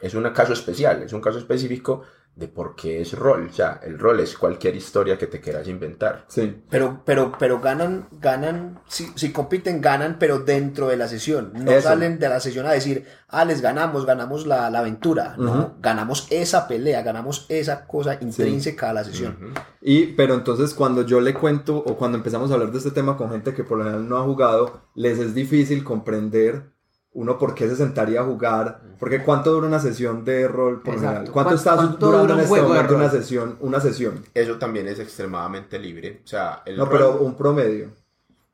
[0.00, 2.02] es un caso especial, es un caso específico
[2.34, 3.48] de por qué es rol.
[3.50, 6.24] O sea, el rol es cualquier historia que te quieras inventar.
[6.28, 11.52] Sí, Pero, pero, pero ganan, ganan, si, si compiten, ganan, pero dentro de la sesión.
[11.54, 11.88] No Eso.
[11.88, 15.34] salen de la sesión a decir, ah, les ganamos, ganamos la, la aventura.
[15.36, 19.52] No, ganamos esa pelea, ganamos esa cosa intrínseca a la sesión.
[19.82, 23.16] Y, pero entonces cuando yo le cuento o cuando empezamos a hablar de este tema
[23.16, 26.70] con gente que por lo general no ha jugado, les es difícil comprender
[27.12, 30.94] uno por qué se sentaría a jugar, porque cuánto dura una sesión de rol por
[30.94, 31.08] Exacto.
[31.16, 34.24] general, cuánto ¿Cuán- está cuánto durando dura en un este momento una sesión, una sesión.
[34.34, 36.20] Eso también es extremadamente libre.
[36.24, 37.90] O sea, el No, rol- pero un promedio.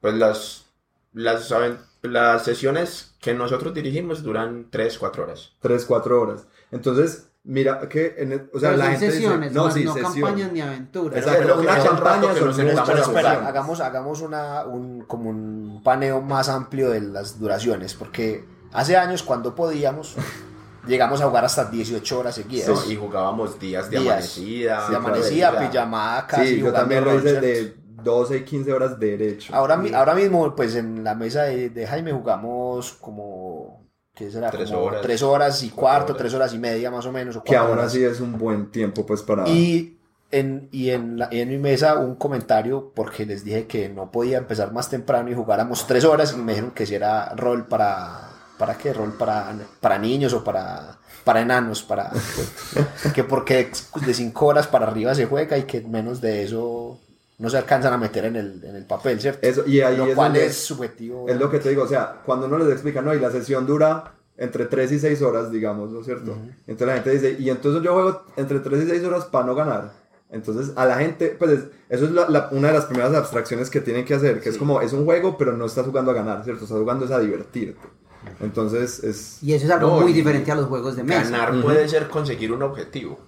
[0.01, 0.65] Pues las,
[1.13, 5.53] las, aven- las sesiones que nosotros dirigimos duran 3, 4 horas.
[5.61, 6.47] 3, 4 horas.
[6.71, 9.85] Entonces, mira que, en el- o sea, Pero la gente dice- sesiones, no, más sí,
[9.85, 10.13] no sesión.
[10.13, 11.19] campañas ni aventuras.
[11.19, 13.27] Exacto, Pero una campaña que nos jugar.
[13.47, 19.23] hagamos, hagamos una, un, como un paneo más amplio de las duraciones, porque hace años
[19.23, 20.17] cuando podíamos,
[20.87, 22.69] llegamos a jugar hasta 18 horas seguidas.
[22.69, 22.91] ¿no?
[22.93, 24.13] Y jugábamos días de Días.
[24.13, 24.89] amanecida.
[24.91, 29.53] de amanecida, pijamada, casi Sí, yo también lo hice de 12 y 15 horas derecho.
[29.55, 33.56] Ahora, mi- ahora mismo, pues en la mesa de, de Jaime jugamos como,
[34.17, 34.51] ¿qué será?
[34.51, 35.03] Tres Como horas.
[35.03, 36.19] tres horas y cuarto, horas.
[36.19, 37.37] tres horas y media más o menos.
[37.37, 37.87] o que aún horas.
[37.89, 39.47] así es un buen tiempo pues para...
[39.49, 39.99] Y
[40.33, 44.39] en, y en, la- en mi mesa un comentario porque les dije que no podía
[44.39, 48.31] empezar más temprano y jugáramos tres horas y me dijeron que si era rol para...
[48.59, 48.93] ¿Para qué?
[48.95, 52.11] Rol para, para niños o para, para enanos, para...
[53.15, 53.71] que porque
[54.07, 56.99] de cinco horas para arriba se juega y que menos de eso
[57.39, 59.47] no se alcanzan a meter en el, en el papel, ¿cierto?
[59.47, 61.29] Eso, y ahí Lo es, cual es subjetivo.
[61.29, 63.67] es lo que te digo, o sea, cuando uno les explica, no, y la sesión
[63.67, 66.37] dura entre 3 y 6 horas, digamos, ¿no es cierto?
[66.67, 69.55] Entonces la gente dice, y entonces yo juego entre 3 y 6 horas para no
[69.55, 69.93] ganar.
[70.31, 73.71] Entonces a la gente, pues es- eso es la- la- una de las primeras abstracciones
[73.71, 76.15] que tienen que hacer, que es como, es un juego, pero no estás jugando a
[76.15, 76.65] ganar, ¿cierto?
[76.65, 77.87] Estás jugando es a divertirte.
[78.41, 79.43] Entonces es...
[79.43, 81.31] Y eso es algo No, muy diferente a los juegos de mesa.
[81.31, 83.21] Ganar puede ser conseguir un objetivo,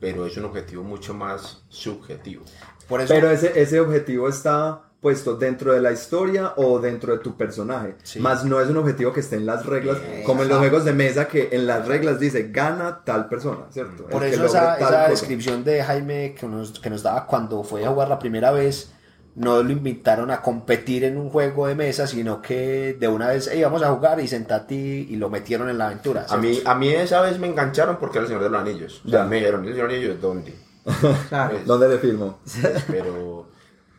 [0.00, 2.42] pero es un objetivo mucho más subjetivo.
[2.90, 7.20] Por eso, Pero ese, ese objetivo está puesto dentro de la historia o dentro de
[7.20, 7.94] tu personaje.
[8.02, 8.20] Sí.
[8.20, 10.92] Más no es un objetivo que esté en las reglas, como en los juegos de
[10.92, 14.04] mesa que en las reglas dice gana tal persona, ¿cierto?
[14.08, 17.82] Por El eso esa, esa descripción de Jaime que nos, que nos daba cuando fue
[17.86, 18.92] a jugar la primera vez,
[19.36, 23.48] no lo invitaron a competir en un juego de mesa, sino que de una vez,
[23.50, 26.26] hey, vamos a jugar y sentate y, y lo metieron en la aventura.
[26.28, 29.00] A mí, a mí esa vez me engancharon porque era el Señor de los Anillos.
[29.06, 29.24] O sea, Ya.
[29.26, 30.54] me dijeron, ¿el Señor de los Anillos dónde?
[31.28, 31.54] Claro.
[31.54, 32.38] Pues, ¿Dónde le firmo?
[32.44, 33.46] pues, pero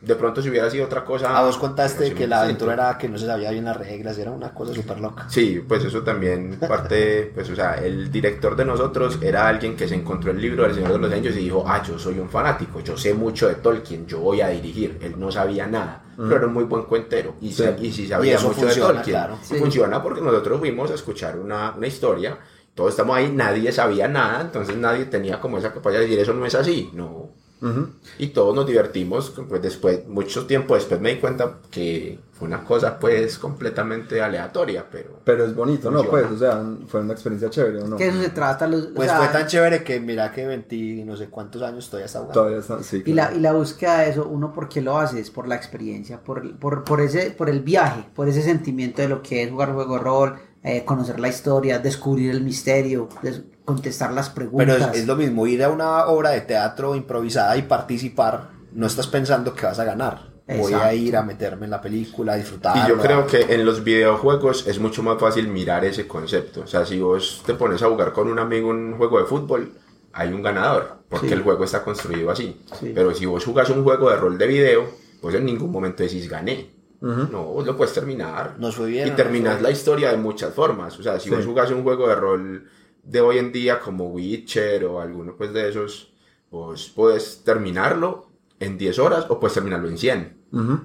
[0.01, 1.37] de pronto si hubiera sido otra cosa...
[1.37, 4.31] A vos contaste que la aventura era que no se sabía bien las reglas, era
[4.31, 5.27] una cosa súper loca.
[5.29, 9.87] Sí, pues eso también parte, pues o sea, el director de nosotros era alguien que
[9.87, 12.29] se encontró el libro del Señor de los Anillos y dijo, ah, yo soy un
[12.31, 14.97] fanático, yo sé mucho de Tolkien, yo voy a dirigir.
[15.03, 17.63] Él no sabía nada, pero era un muy buen cuentero y, Sí.
[17.79, 19.15] y sí sabía Y eso mucho funciona, de Tolkien.
[19.15, 19.37] claro.
[19.43, 19.55] Sí.
[19.59, 22.39] funciona porque nosotros fuimos a escuchar una, una historia,
[22.75, 26.33] todos estamos ahí, nadie sabía nada, entonces nadie tenía como esa capacidad de decir, eso
[26.33, 27.29] no es así, no.
[27.61, 27.89] Ujú.
[28.17, 32.63] Y todos nos divertimos, pues después, mucho tiempo después me di cuenta que fue una
[32.63, 35.19] cosa pues completamente aleatoria, pero...
[35.23, 36.03] Pero es bonito, ¿no?
[36.05, 37.97] Pues, o sea, fue una experiencia chévere, ¿o no?
[37.97, 38.65] Que eso se trata.
[38.65, 41.61] Los, o Pues sea, fue tan chévere que mira que 20 y no sé cuántos
[41.61, 42.33] años todavía está jugando.
[42.33, 43.03] Todavía está, sí.
[43.05, 45.53] Y la, y la búsqueda de eso, uno por qué lo hace, es por la
[45.53, 49.51] experiencia, por, por, por, ese, por el viaje, por ese sentimiento de lo que es
[49.51, 54.49] jugar juego de rol, eh, conocer la historia, descubrir el misterio, des- contestar las Pero
[54.51, 54.91] preguntas.
[54.93, 59.07] es, es lo mismo, ir a una obra de teatro improvisada y participar, no estás
[59.07, 60.29] pensando que vas a ganar.
[60.57, 62.75] Voy a ir a meterme en la película, a disfrutar.
[62.85, 66.61] Y yo creo que en los videojuegos es mucho más fácil mirar ese concepto.
[66.61, 69.71] O sea, si vos te pones a jugar con un amigo un juego de fútbol,
[70.11, 71.33] hay un ganador, porque Sí.
[71.35, 72.59] el juego está construido así.
[72.77, 72.91] Sí.
[72.93, 74.89] Pero si vos jugás un juego de rol de video,
[75.21, 76.69] pues en ningún momento decís gané.
[77.01, 78.55] No, vos lo puedes terminar.
[78.59, 80.97] Nos fue bien, Y nos terminás fue- la historia de muchas formas.
[80.99, 81.35] O sea, si Sí.
[81.35, 82.69] vos jugás un juego de rol
[83.03, 86.13] de hoy en día como Witcher o alguno pues de esos,
[86.51, 88.27] vos puedes terminarlo
[88.59, 90.37] en 10 horas o puedes terminarlo en 100.
[90.51, 90.79] Ujú.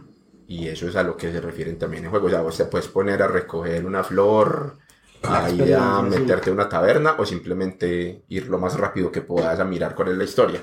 [0.48, 2.28] Y eso es a lo que se refieren también en juegos.
[2.28, 4.78] O sea, vos te puedes poner a recoger una flor,
[5.22, 9.58] a ir a meterte a una taberna o simplemente ir lo más rápido que puedas
[9.58, 10.62] a mirar cuál es la historia.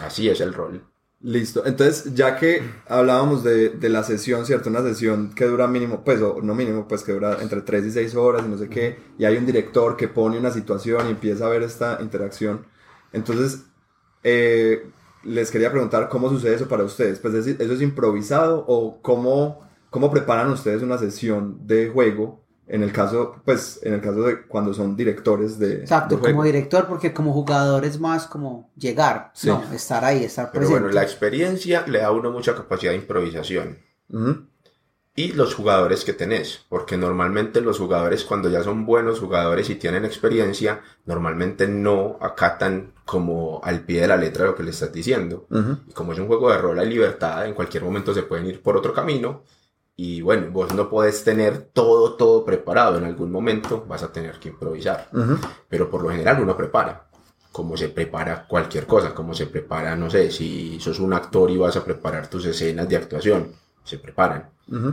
[0.00, 0.82] Así es el rol.
[1.20, 1.66] Listo.
[1.66, 4.70] Entonces, ya que hablábamos de, de la sesión, ¿cierto?
[4.70, 7.90] Una sesión que dura mínimo, pues, o no mínimo, pues que dura entre 3 y
[7.90, 11.10] 6 horas y no sé qué, y hay un director que pone una situación y
[11.10, 12.66] empieza a ver esta interacción.
[13.12, 13.64] Entonces,
[14.22, 14.92] eh,
[15.24, 17.18] les quería preguntar cómo sucede eso para ustedes.
[17.18, 22.44] Pues, ¿eso es improvisado o cómo, cómo preparan ustedes una sesión de juego?
[22.70, 26.34] En el caso, pues, en el caso de cuando son directores de, Exacto, de juego.
[26.36, 29.48] como director, porque como jugador es más como llegar, Sí.
[29.48, 30.80] no, estar ahí, estar Pero presente.
[30.82, 33.78] bueno, la experiencia le da a uno mucha capacidad de improvisación.
[35.14, 39.74] Y los jugadores que tenés, porque normalmente los jugadores cuando ya son buenos jugadores y
[39.74, 44.92] tienen experiencia, normalmente no acatan como al pie de la letra lo que le estás
[44.92, 45.46] diciendo.
[45.88, 48.62] Y como es un juego de rol hay libertad, en cualquier momento se pueden ir
[48.62, 49.42] por otro camino
[50.00, 54.38] y bueno, vos no podés tener todo, todo preparado, en algún momento vas a tener
[54.38, 55.08] que improvisar,
[55.68, 57.06] pero por lo general uno prepara.
[57.52, 61.56] Como se prepara cualquier cosa, como se prepara, no sé, si sos un actor y
[61.56, 64.50] vas a preparar tus escenas de actuación, se preparan.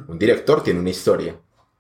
[0.07, 1.35] Un director tiene una historia,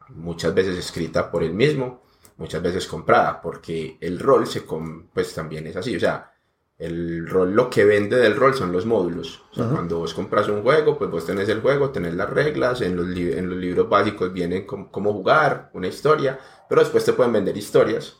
[0.09, 2.03] muchas veces escrita por él mismo,
[2.37, 6.31] muchas veces comprada, porque el rol se com- pues también es así, o sea,
[6.77, 9.43] el rol lo que vende del rol son los módulos.
[9.51, 9.73] O sea, Ajá.
[9.73, 13.15] cuando vos compras un juego, pues vos tenés el juego, tenés las reglas, en los,
[13.15, 18.17] en los libros básicos vienen cómo jugar, una historia, pero después te pueden vender historias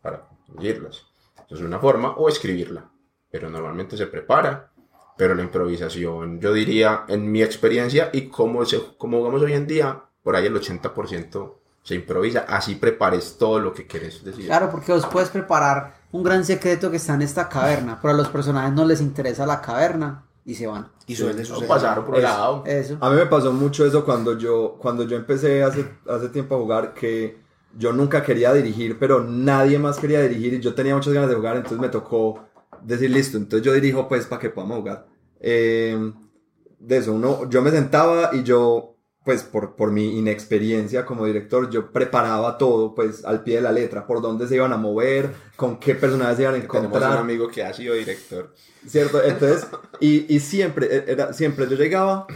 [0.00, 1.06] para conseguirlas.
[1.46, 2.90] Eso es una forma, o escribirla,
[3.30, 4.70] pero normalmente se prepara
[5.20, 9.66] pero la improvisación, yo diría, en mi experiencia y como, se, como vamos hoy en
[9.66, 14.46] día, por ahí el 80% se improvisa, así prepares todo lo que quieres decir.
[14.46, 18.16] Claro, porque vos puedes preparar un gran secreto que está en esta caverna, pero a
[18.16, 20.88] los personajes no les interesa la caverna y se van.
[21.06, 21.68] Y suele No suceder.
[21.68, 22.62] pasaron por un lado.
[22.66, 22.96] Eso.
[23.00, 26.58] A mí me pasó mucho eso cuando yo, cuando yo empecé hace, hace tiempo a
[26.58, 27.38] jugar, que
[27.76, 31.36] yo nunca quería dirigir, pero nadie más quería dirigir y yo tenía muchas ganas de
[31.36, 32.40] jugar, entonces me tocó
[32.82, 35.06] decir, listo, entonces yo dirijo pues para que podamos jugar.
[35.40, 36.12] Eh,
[36.80, 38.89] de eso, uno, yo me sentaba y yo,
[39.24, 43.72] pues por, por mi inexperiencia como director, yo preparaba todo pues al pie de la
[43.72, 47.08] letra, por dónde se iban a mover, con qué personajes se iban a Tenemos un
[47.08, 47.18] encontrar.
[47.18, 48.54] amigo que ha sido director.
[48.86, 49.22] ¿Cierto?
[49.22, 49.66] Entonces,
[50.00, 52.26] y, y siempre, e- era, siempre yo llegaba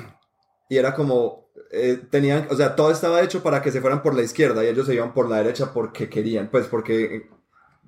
[0.69, 4.15] y era como, eh, tenían, o sea, todo estaba hecho para que se fueran por
[4.15, 7.29] la izquierda y ellos se iban por la derecha porque querían, pues porque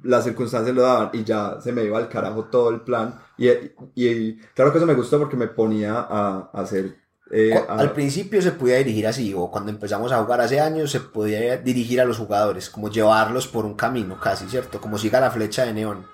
[0.02, 3.18] las circunstancias lo daban y ya se me iba al carajo todo el plan.
[3.38, 3.48] Y,
[3.94, 6.96] y claro que eso me gustó porque me ponía a, a hacer...
[7.30, 10.90] eh, a- Al principio se podía dirigir así, o cuando empezamos a jugar hace años,
[10.90, 14.80] se podía dirigir a los jugadores, como llevarlos por un camino casi, ¿cierto?
[14.80, 16.06] Como siga la flecha de neón.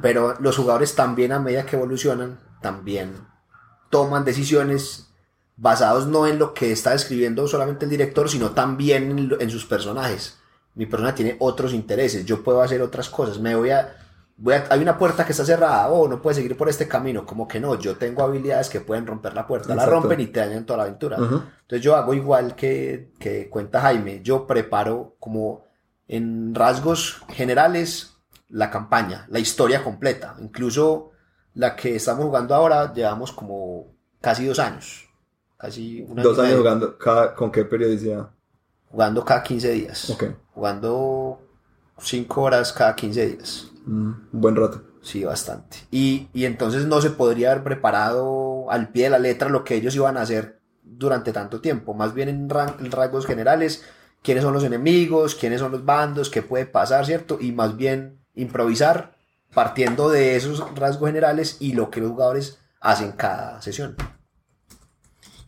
[0.00, 3.12] Pero los jugadores también a medida que evolucionan, también
[3.90, 5.08] toman decisiones
[5.56, 9.64] basados no en lo que está describiendo solamente el director, sino también en, en sus
[9.66, 10.38] personajes.
[10.74, 13.96] Mi persona tiene otros intereses, yo puedo hacer otras cosas, me voy a,
[14.38, 17.24] voy a- hay una puerta que está cerrada, oh, no puedes seguir por este camino,
[17.24, 20.40] como que no, yo tengo habilidades que pueden romper la puerta, la rompen y te
[20.40, 21.16] dañan toda la aventura.
[21.16, 25.64] Entonces yo hago igual que, que cuenta Jaime, yo preparo como
[26.08, 28.12] en rasgos generales
[28.48, 31.10] la campaña, la historia completa, incluso
[31.54, 33.86] la que estamos jugando ahora llevamos como
[34.20, 35.08] casi dos años,
[35.56, 38.28] casi un año Dos años jugando, cada, ¿con qué periodicidad?
[38.90, 40.24] jugando cada 15 días, Ok.
[40.54, 41.40] jugando
[41.98, 43.66] 5 horas cada 15 días.
[43.86, 44.82] Mm, un buen rato.
[45.02, 45.78] Sí, bastante.
[45.90, 49.76] Y, y entonces no se podría haber preparado al pie de la letra lo que
[49.76, 51.94] ellos iban a hacer durante tanto tiempo.
[51.94, 53.84] Más bien en, ran- en rasgos generales,
[54.22, 57.38] quiénes son los enemigos, quiénes son los bandos, qué puede pasar, ¿cierto?
[57.40, 59.14] Y más bien improvisar
[59.54, 63.96] partiendo de esos rasgos generales y lo que los jugadores hacen cada sesión.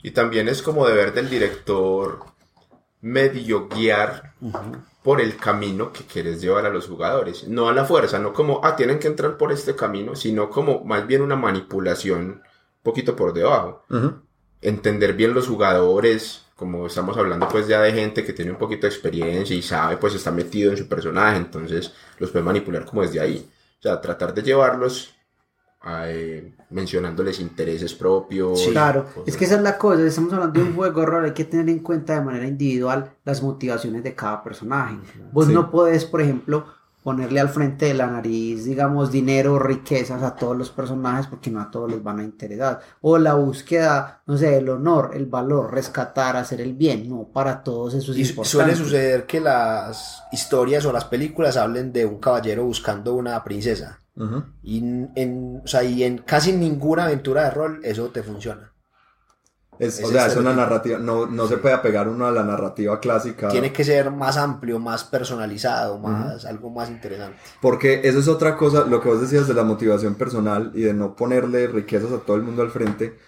[0.02, 2.24] Y también es como deber del director
[3.00, 4.34] medio guiar
[5.08, 7.48] por el camino que quieres llevar a los jugadores.
[7.48, 10.84] No a la fuerza, no como, ah, tienen que entrar por este camino, sino como
[10.84, 12.42] más bien una manipulación un
[12.82, 13.86] poquito por debajo.
[14.60, 18.82] Entender bien los jugadores, como estamos hablando pues ya de gente que tiene un poquito
[18.82, 23.00] de experiencia y sabe, pues está metido en su personaje, entonces los puede manipular como
[23.00, 23.50] desde ahí.
[23.78, 25.14] O sea, tratar de llevarlos
[25.86, 28.66] eh, mencionándoles intereses propios.
[28.70, 31.24] Claro, cosas es que esa es la cosa, estamos hablando de un juego de rol,
[31.26, 34.96] hay que tener en cuenta de manera individual las motivaciones de cada personaje.
[35.32, 35.52] Vos Sí.
[35.54, 36.66] no podés, por ejemplo,
[37.04, 41.48] ponerle al frente de la nariz, digamos, dinero o riquezas a todos los personajes porque
[41.50, 42.80] no a todos les van a interesar.
[43.00, 47.62] O la búsqueda, no sé, el honor, el valor, rescatar, hacer el bien, no, para
[47.62, 48.50] todos eso es Y su- importante.
[48.50, 54.00] suele suceder que las historias o las películas hablen de un caballero buscando una princesa.
[54.18, 54.44] Ujú.
[54.62, 58.72] Y en, o sea, y en casi ninguna aventura de rol eso te funciona.
[59.78, 62.98] Es, o sea, es una narrativa, no, no se puede apegar uno a la narrativa
[62.98, 63.46] clásica.
[63.46, 67.38] Tiene que ser más amplio, más personalizado, más algo más interesante.
[67.60, 70.94] Porque eso es otra cosa, lo que vos decías de la motivación personal y de
[70.94, 73.18] no ponerle riquezas a todo el mundo al frente.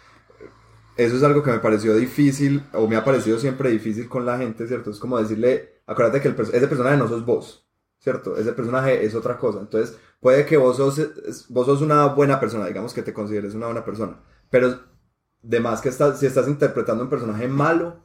[0.96, 4.36] Eso es algo que me pareció difícil, o me ha parecido siempre difícil con la
[4.36, 4.90] gente, ¿cierto?
[4.90, 7.64] Es como decirle, acuérdate que el ese personaje no sos vos,
[8.00, 8.36] ¿cierto?
[8.36, 9.60] Ese personaje es otra cosa.
[9.60, 11.00] Entonces, puede que vos sos,
[11.48, 14.78] vos sos una buena persona, digamos que te consideres una buena persona, pero
[15.42, 17.96] de más que estás, si estás interpretando un personaje malo,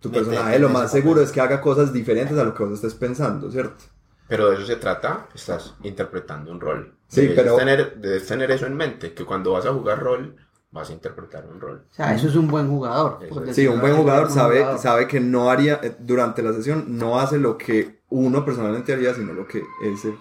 [0.00, 2.94] tu personaje lo más seguro es que haga cosas diferentes a lo que vos estés
[2.94, 3.84] pensando, ¿cierto?
[4.28, 6.94] Pero de eso se trata, estás interpretando un rol.
[7.08, 10.36] Sí, debes pero- Tener, debes tener eso en mente, que cuando vas a jugar rol,
[10.70, 11.84] vas a interpretar un rol.
[11.90, 13.18] O sea, eso es un buen jugador.
[13.22, 13.54] Es.
[13.54, 14.80] Sí, un buen jugador un sabe, jugador.
[14.80, 19.12] sabe que no haría, eh, durante la sesión, no hace lo que uno personalmente haría,
[19.12, 20.14] sino lo que ese,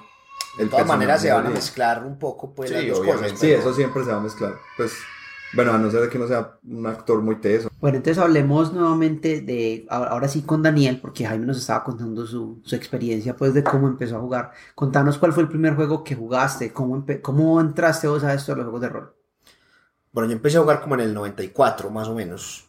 [0.57, 3.25] De todas maneras se van a mezclar un poco pues Sí, las dos obviamente.
[3.31, 3.39] cosas.
[3.39, 4.53] Sí, pero- eso siempre se va a mezclar.
[4.77, 4.93] Pues,
[5.53, 7.69] bueno, a no ser de que no sea un actor muy teso.
[7.79, 12.61] Bueno, entonces hablemos nuevamente de, ahora sí con Daniel, porque Jaime nos estaba contando su,
[12.63, 14.51] su experiencia, pues, de cómo empezó a jugar.
[14.75, 18.57] Contanos cuál fue el primer juego que jugaste, cómo, cómo entraste vos a esto de
[18.57, 19.15] los juegos de rol.
[20.13, 22.65] Bueno, yo empecé a jugar como en el 94, más o menos.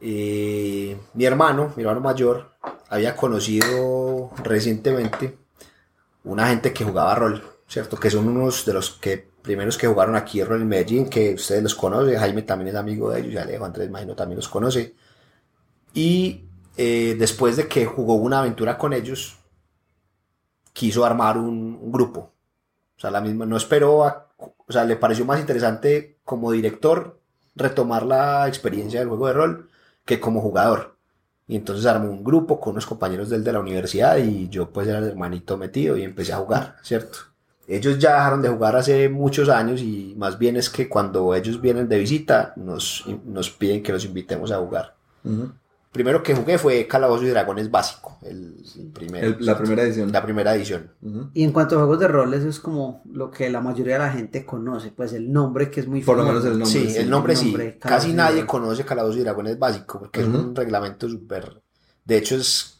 [0.00, 2.52] Eh, mi hermano, mi hermano mayor,
[2.88, 5.38] había conocido recientemente
[6.26, 7.96] una gente que jugaba rol, ¿cierto?
[7.96, 11.62] Que son unos de los que primeros que jugaron aquí rol en Medellín, que ustedes
[11.62, 14.94] los conocen, Jaime también es amigo de ellos, y Alejo Andrés imagino también los conoce.
[15.94, 16.44] Y
[16.76, 19.38] eh, después de que jugó una aventura con ellos,
[20.72, 22.32] quiso armar un, un grupo.
[22.96, 27.20] O sea, la misma, no esperó a, o sea, le pareció más interesante como director
[27.54, 29.70] retomar la experiencia del juego de rol
[30.04, 30.95] que como jugador.
[31.48, 34.88] Y entonces armó un grupo con unos compañeros del de la universidad y yo pues
[34.88, 37.18] era el hermanito metido y empecé a jugar, ¿cierto?
[37.68, 41.60] ellos ya dejaron de jugar hace muchos años y más bien es que cuando ellos
[41.60, 44.94] vienen de visita nos, nos piden que los invitemos a jugar.
[45.24, 45.50] Ujú.
[45.96, 49.26] Primero que jugué fue Calabozos y Dragones básico, el, el primero.
[49.26, 50.12] El- la primera edición.
[50.12, 50.92] La primera edición.
[51.34, 54.00] Y en cuanto a juegos de rol, eso es como lo que la mayoría de
[54.00, 56.66] la gente conoce, pues el nombre que es muy Por lo menos el nombre.
[56.66, 56.98] sí, sí.
[56.98, 57.46] el nombre el sí.
[57.46, 61.62] nombre, Casi nadie conoce Calabozos y Dragones básico porque es un reglamento súper...
[62.06, 62.78] De hecho es...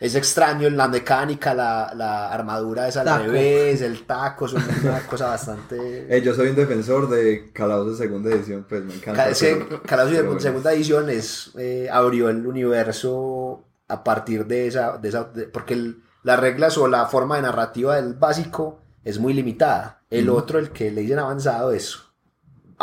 [0.00, 3.22] Es extraño la mecánica, la, la armadura es al Taco.
[3.24, 6.06] revés, el taco, es una cosa bastante...
[6.16, 9.24] Eh, yo soy un defensor de Calabozos de segunda edición, pues me encanta.
[9.24, 14.46] Ca- es que pero- Calabozos pero segunda edición es, eh, abrió el universo a partir
[14.46, 14.98] de esa...
[14.98, 19.18] De esa de- porque el- las reglas o la forma de narrativa del básico es
[19.20, 20.02] muy limitada.
[20.10, 21.98] El otro, el que le dicen avanzado, es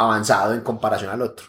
[0.03, 1.47] avanzado en comparación al otro.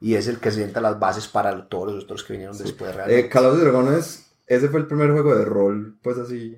[0.00, 2.94] Y es el que sienta las bases para todos los otros que vinieron después Eh,
[2.94, 3.28] realmente.
[3.28, 6.56] Calabozos y Dragones, ese fue el primer juego de rol, pues así.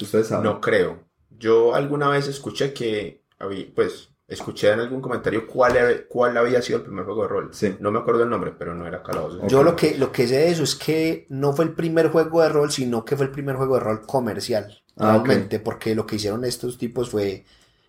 [0.00, 0.44] Ustedes saben.
[0.44, 1.00] No creo.
[1.38, 6.60] Yo alguna vez escuché que había, pues, escuché en algún comentario cuál, era- cuál había
[6.60, 7.48] sido el primer juego de rol.
[7.52, 7.76] Sí.
[7.80, 9.40] No me acuerdo el nombre, pero no era Calabozos.
[9.50, 12.42] Yo lo que, lo que sé de eso es que no fue el primer juego
[12.42, 14.82] de rol, sino que fue el primer juego de rol comercial.
[14.96, 17.44] Ah, realmente, porque lo que hicieron estos tipos fue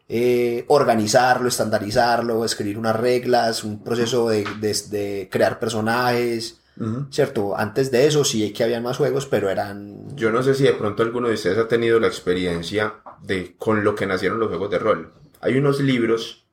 [0.09, 7.05] eh, organizarlo, estandarizarlo, escribir unas reglas, un proceso de, de- de crear personajes, Ujú.
[7.11, 7.55] ¿cierto?
[7.57, 10.15] Antes de eso sí que habían más juegos, pero eran...
[10.15, 13.83] Yo no sé si de pronto alguno de ustedes ha tenido la experiencia de con
[13.83, 15.13] lo que nacieron los juegos de rol.
[15.41, 16.45] Hay unos libros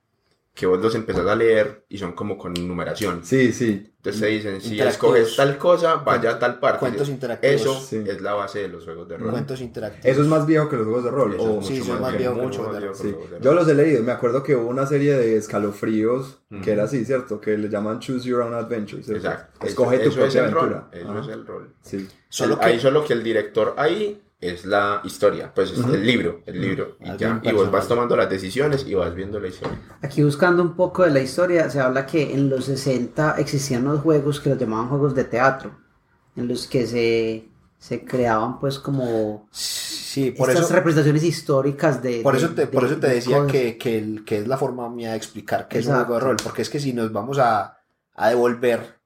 [0.57, 3.23] que vos los empezás a leer y son como con numeración.
[3.23, 3.93] Sí, sí.
[3.97, 6.79] Entonces te dicen, si escoges tal cosa, vaya a tal parte.
[6.79, 7.61] Cuentos interactivos.
[7.61, 8.03] Eso Sí.
[8.07, 9.31] es la base de los juegos de rol.
[9.31, 10.05] Cuentos interactivos.
[10.05, 11.33] Eso es más viejo que los juegos de rol.
[11.35, 13.35] Eso o- es sí, mucho son más viejo, mucho los más juegos de viejo Sí.
[13.41, 13.55] Yo rol.
[13.55, 17.39] los he leído, me acuerdo que hubo una serie de escalofríos que era así, ¿cierto?
[17.39, 19.03] Que le llaman Choose Your Own Adventure.
[19.03, 19.27] ¿cierto?
[19.27, 19.67] Exacto.
[19.67, 20.63] Escoge Eso- tu eso es propia el rol.
[20.73, 20.89] aventura.
[20.99, 21.19] Eso Ajá.
[21.21, 21.73] es el rol.
[21.81, 22.07] Sí.
[22.29, 26.05] Solo El- que- Ahí solo que el director ahí es la historia, pues es el
[26.05, 26.97] libro, el libro.
[26.99, 29.79] Y, ya, y vos vas tomando las decisiones y vas viendo la historia.
[30.01, 34.01] Aquí buscando un poco de la historia, se habla que en los 60 existían los
[34.01, 35.71] juegos que los llamaban juegos de teatro,
[36.35, 40.73] en los que se, se creaban pues como Sí, por estas eso...
[40.75, 42.21] representaciones históricas de...
[42.21, 44.47] Por de- eso te, de- por eso te de decía que, que, el- que es
[44.47, 46.13] la forma mía de explicar qué es un Exacto.
[46.13, 47.77] juego de rol, porque es que si nos vamos a,
[48.15, 48.96] a devolver,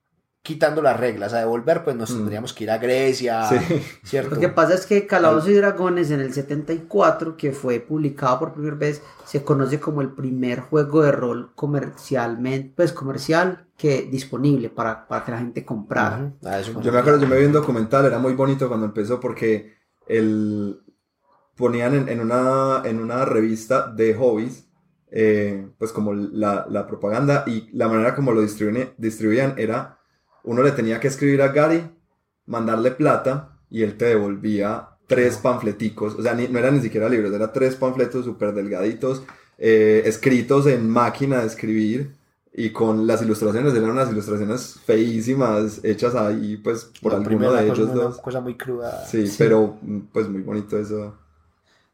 [0.44, 2.18] quitando las reglas, a devolver, pues nos Mm.
[2.18, 3.58] tendríamos que ir a Grecia, Sí.
[4.04, 4.36] ¿cierto?
[4.36, 8.54] Lo que pasa es que Calabozos y Dragones en el 74, que fue publicado por
[8.54, 14.70] primera vez, se conoce como el primer juego de rol comercialmente, pues comercial, que disponible
[14.70, 16.34] para, para que la gente comprara.
[16.42, 18.88] Ujú, a eso Yo me acuerdo, yo me vi un documental, era muy bonito cuando
[18.88, 19.74] empezó porque
[20.08, 20.82] el,
[21.56, 24.68] ponían en, en una, en una revista de hobbies,
[25.12, 30.00] eh, pues como la, la propaganda y la manera como lo distribuían, distribuían era,
[30.44, 31.84] uno le tenía que escribir a Gary,
[32.46, 37.10] mandarle plata y él te devolvía tres panfleticos, o sea, ni- no eran ni siquiera
[37.10, 39.24] libros, eran tres panfletos súper delgaditos,
[39.58, 42.16] eh, escritos en máquina de escribir
[42.54, 47.62] y con las ilustraciones, eran unas ilustraciones feísimas, hechas ahí pues por La alguno primera
[47.62, 48.18] de ellos una dos.
[48.18, 49.06] cosa muy cruda.
[49.06, 49.36] Sí, Sí.
[49.38, 51.16] pero mm, pues muy bonito eso.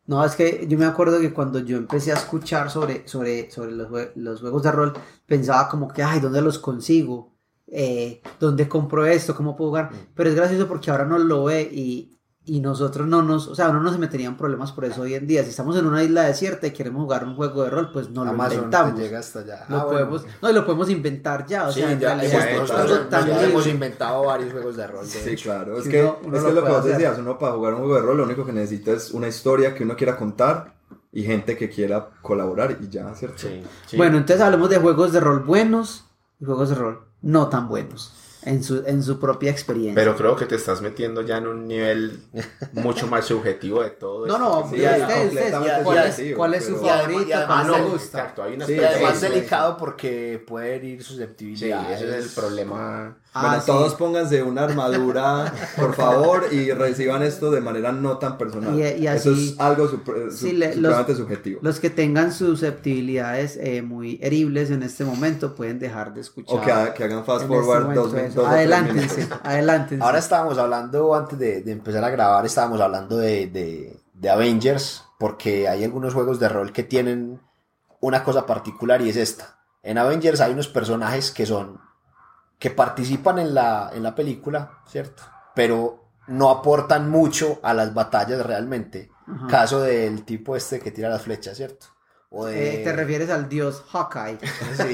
[0.06, 3.74] No, es que yo me acuerdo que cuando yo empecé a escuchar sobre, sobre, sobre
[3.74, 4.94] los, los juegos de rol,
[5.26, 7.34] pensaba como que, ay, ¿dónde los consigo?
[7.70, 9.36] Eh, ¿Dónde compro esto?
[9.36, 9.90] ¿Cómo puedo jugar?
[10.16, 12.14] Pero es gracioso porque ahora no lo ve y,
[12.46, 15.44] y nosotros no nos, o sea, no nos meterían problemas por eso hoy en día.
[15.44, 18.24] Si estamos en una isla desierta y queremos jugar un juego de rol, pues no
[18.24, 19.00] lo Amazon te inventamos.
[19.02, 19.66] llega hasta allá.
[19.68, 19.90] Lo Ah, bueno.
[20.10, 23.10] podemos, no, y lo podemos inventar ya, o Sí, sea, ya realidad hemos, ya, ya,
[23.10, 25.04] ya, ya hemos inventado varios juegos de rol.
[25.04, 25.44] de Sí, hecho.
[25.50, 25.78] claro.
[25.78, 27.74] Es Que que, uno- uno es lo que lo que vos decías, uno para jugar
[27.74, 30.74] un juego de rol lo único que necesita es una historia que uno quiera contar
[31.12, 33.40] y gente que quiera colaborar y ya, ¿cierto?
[33.40, 33.62] Sí.
[33.88, 33.98] Sí.
[33.98, 36.06] Bueno, entonces hablemos de juegos de rol buenos
[36.40, 39.96] y juegos de rol no tan buenos en su, en su propia experiencia.
[39.96, 42.20] Pero creo que te estás metiendo ya en un nivel
[42.74, 44.40] mucho más subjetivo de todo No, esto.
[44.40, 47.38] no, Sí, ¿cuál, es, subjetivo, cuál es su favorito?
[47.48, 48.20] ¿Cuál no, gusta?
[48.20, 52.02] Exacto, hay una Sí, Y además delicado porque puede herir Sí, susceptibilidades.
[52.02, 53.18] ese es el problema.
[53.38, 53.66] Ah, bueno, sí.
[53.68, 58.78] todos pónganse una armadura, por favor, y reciban esto de manera no tan personal.
[58.78, 61.60] Y- y Eso es algo super- Sí, su- le- supremamente subjetivo.
[61.64, 62.32] Los que tengan
[62.82, 66.58] susceptibilidades eh, muy heribles en este momento pueden dejar de escuchar.
[66.58, 69.40] O que, ha- que hagan fast este forward momento dos, dos Adelántense, minutos.
[69.44, 70.04] adelántense.
[70.04, 75.04] Ahora estábamos hablando, antes de, de empezar a grabar, estábamos hablando de, de- de Avengers,
[75.20, 77.40] porque hay algunos juegos de rol que tienen
[78.00, 79.60] una cosa particular y es esta.
[79.84, 81.80] En Avengers hay unos personajes que son,
[82.60, 85.24] que participan en la, en la película, ¿cierto?
[85.56, 89.12] Pero no aportan mucho a las batallas realmente.
[89.28, 89.48] Ajá.
[89.48, 91.88] Caso del tipo este que tira las flechas, ¿cierto?
[92.30, 92.82] O de...
[92.82, 94.38] Eh, te refieres al dios Hawkeye.
[94.76, 94.94] Sí.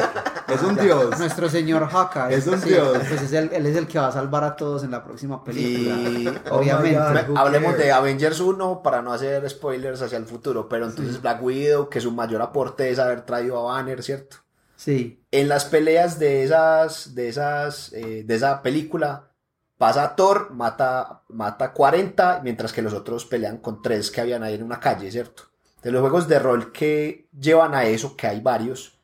[0.53, 1.17] Es un dios.
[1.17, 2.29] Nuestro señor Haka.
[2.29, 2.97] Es un dios.
[3.09, 5.43] Pues es el, él es el que va a salvar a todos en la próxima
[5.43, 5.95] película.
[6.09, 6.99] Y- Obviamente.
[6.99, 7.33] Oh God.
[7.33, 11.41] Me- Hablemos de Avengers 1 para no hacer spoilers hacia el futuro, pero entonces Black
[11.41, 14.37] Widow, que su mayor aporte es haber traído a Banner, ¿cierto?
[14.75, 15.23] Sí.
[15.31, 19.31] En las peleas de esas, de esas, eh, de esa película,
[19.77, 24.55] pasa Thor, mata, mata 40, mientras que los otros pelean con tres que habían ahí
[24.55, 25.43] en una calle, ¿cierto?
[25.81, 28.99] De los juegos de rol que llevan a eso, que hay varios,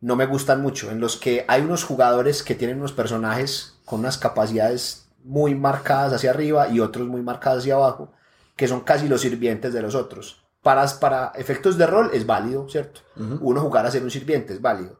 [0.00, 4.00] no me gustan mucho, en los que hay unos jugadores que tienen unos personajes con
[4.00, 8.12] unas capacidades muy marcadas hacia arriba y otros muy marcadas hacia abajo,
[8.56, 10.44] que son casi los sirvientes de los otros.
[10.62, 13.00] Para, para efectos de rol es válido, ¿cierto?
[13.16, 14.99] Uno jugar a ser un sirviente es válido.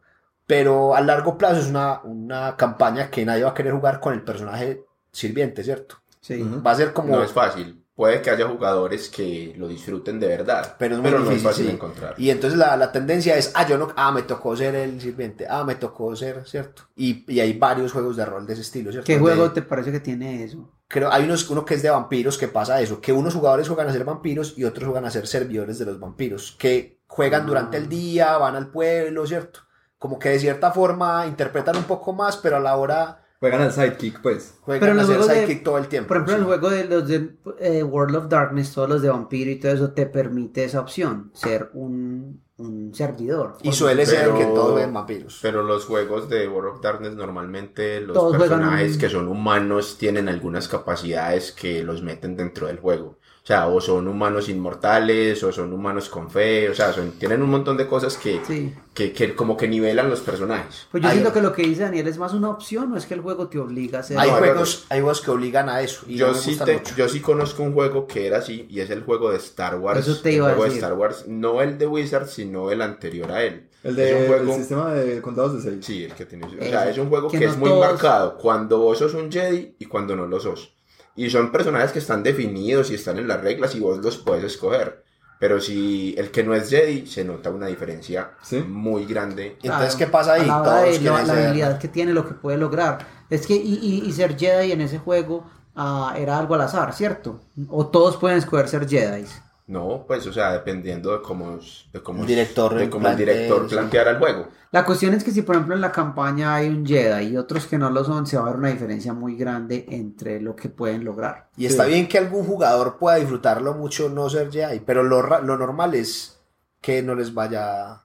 [0.51, 4.15] Pero a largo plazo es una, una campaña que nadie va a querer jugar con
[4.15, 4.83] el personaje
[5.13, 5.97] sirviente, ¿cierto?
[6.21, 6.43] Sí.
[6.67, 7.15] Va a ser como...
[7.15, 7.77] No es fácil.
[7.95, 11.43] Puede que haya jugadores que lo disfruten de verdad, Pero es muy no es difícil,
[11.47, 11.73] fácil sí.
[11.73, 12.15] encontrar.
[12.19, 15.47] Y entonces la, la tendencia es, ah, yo no, ah, me tocó ser el sirviente,
[15.49, 16.83] ah, me tocó ser, ¿cierto?
[16.97, 19.07] Y, y hay varios juegos de rol de ese estilo, ¿cierto?
[19.07, 20.69] ¿Qué Donde- juego te parece que tiene eso?
[20.89, 23.87] Creo, hay unos, uno que es de vampiros que pasa eso, que unos jugadores juegan
[23.89, 27.47] a ser vampiros y otros juegan a ser servidores de los vampiros, que juegan Ah.
[27.47, 29.61] durante el día, van al pueblo, ¿cierto?
[30.01, 33.73] Como que de cierta forma interpretan un poco más, pero a la hora Juegan al
[33.73, 34.55] sidekick, pues.
[34.63, 36.09] juegan Pero en a los juegos de- sidekick todo el tiempo.
[36.09, 36.41] Por ejemplo, sí.
[36.41, 39.73] el juego de los de eh, World of Darkness, todos los de vampiro y todo
[39.73, 43.57] eso, te permite esa opción, ser un, un servidor.
[43.63, 45.39] Y suele ser Pero- que todos ven vampiros.
[45.41, 50.29] Pero los juegos de World of Darkness normalmente los Todos personajes que son humanos tienen
[50.29, 53.19] algunas capacidades que los meten dentro del juego.
[53.43, 57.43] O sea, o son humanos inmortales, o son humanos con fe, o sea, son, tienen
[57.43, 58.73] un montón de cosas que, Sí.
[58.95, 60.87] que, que como que nivelan los personajes.
[60.91, 63.07] Pues yo Hay- siento que lo que dice Daniel es más una opción, no es
[63.07, 64.19] que el juego te obliga a ser.
[64.19, 66.03] Hay juegos, hay juegos que obligan a eso.
[66.07, 69.03] Y Yo sí, te- yo sí conozco un juego que era así, y es el
[69.03, 70.01] juego de Star Wars.
[70.07, 70.77] Eso te el iba a juego de.
[70.79, 73.69] Star Wars, no el de Wizard, sino el anterior a él.
[73.83, 75.85] El Es un de juego- el sistema de contados de 6.
[75.87, 76.45] Sí, el que tiene.
[76.47, 79.15] O sea, es un juego Que que, no es muy todos- marcado cuando vos sos
[79.15, 80.75] un Jedi y cuando no lo sos.
[81.17, 84.45] Y son personajes que están definidos y están en las reglas y vos los puedes
[84.45, 85.05] escoger.
[85.39, 88.59] Pero si el que no es Jedi, se nota una diferencia Sí.
[88.59, 89.57] muy grande.
[89.63, 90.43] Y Entonces, ¿qué pasa ahí?
[90.49, 93.07] A la de la, habilidad que tiene, lo que puede lograr.
[93.31, 96.93] Es que, y, y- y ser Jedi en ese juego ah, era algo al azar,
[96.93, 97.41] ¿cierto?
[97.69, 99.25] O todos pueden escoger ser Jedi.
[99.71, 101.61] No, pues, o sea, dependiendo de cómo,
[101.93, 103.77] de cómo, El director de cómo el director sí.
[103.77, 104.49] planteara el juego.
[104.73, 107.67] La cuestión es que si por ejemplo en la campaña hay un Jedi y otros
[107.67, 110.71] que no lo son, se va a ver una diferencia muy grande entre lo que
[110.71, 111.51] pueden lograr.
[111.57, 115.57] Y está bien que algún jugador pueda disfrutarlo mucho, no ser Jedi, pero lo, lo
[115.57, 116.41] normal es
[116.81, 118.03] que no les vaya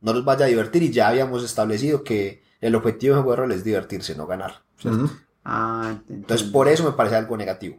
[0.00, 3.62] no los vaya a divertir y ya habíamos establecido que el objetivo de juego es
[3.62, 4.62] divertirse, no ganar.
[5.44, 7.76] Ah, Entonces por eso me parece algo negativo.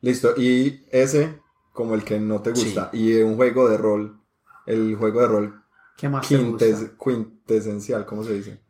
[0.00, 0.34] Listo.
[0.36, 1.40] Y ese,
[1.78, 2.90] como el que no te gusta.
[2.92, 4.20] Y un juego de rol.
[4.66, 5.62] El juego de rol
[5.96, 8.60] ¿Qué más te quintes, quintesencial, ¿cómo se dice?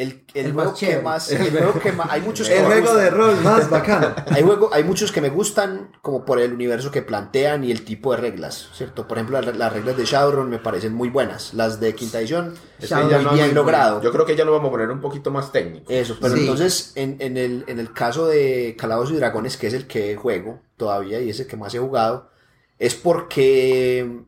[0.00, 2.62] El, el El juego más que más, el juego que más, hay muchos que El
[2.62, 3.04] me juego gustan.
[3.04, 4.14] de rol más bacano.
[4.30, 7.84] Hay, juego, hay muchos que me gustan como por el universo que plantean y el
[7.84, 9.06] tipo de reglas, ¿cierto?
[9.06, 11.52] Por ejemplo, las, las reglas de Shadowrun me parecen muy buenas.
[11.54, 14.00] Las de quinta edición, Es que Shadow ya muy no- bien logrado.
[14.00, 15.92] Yo creo que ya lo vamos a poner un poquito más técnico.
[15.92, 16.40] Eso, pero Sí.
[16.40, 20.16] entonces en, en el, en el caso de Calabozos y Dragones, que es el que
[20.16, 22.30] juego todavía y es el que más he jugado,
[22.78, 24.20] es porque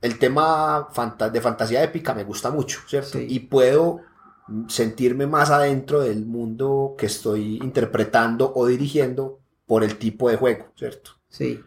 [0.00, 3.18] el tema fanta- de fantasía épica me gusta mucho, ¿cierto?
[3.18, 3.26] Sí.
[3.28, 4.00] Y puedo
[4.68, 10.66] sentirme más adentro del mundo que estoy interpretando o dirigiendo por el tipo de juego,
[10.76, 11.12] ¿cierto?
[11.28, 11.60] Sí.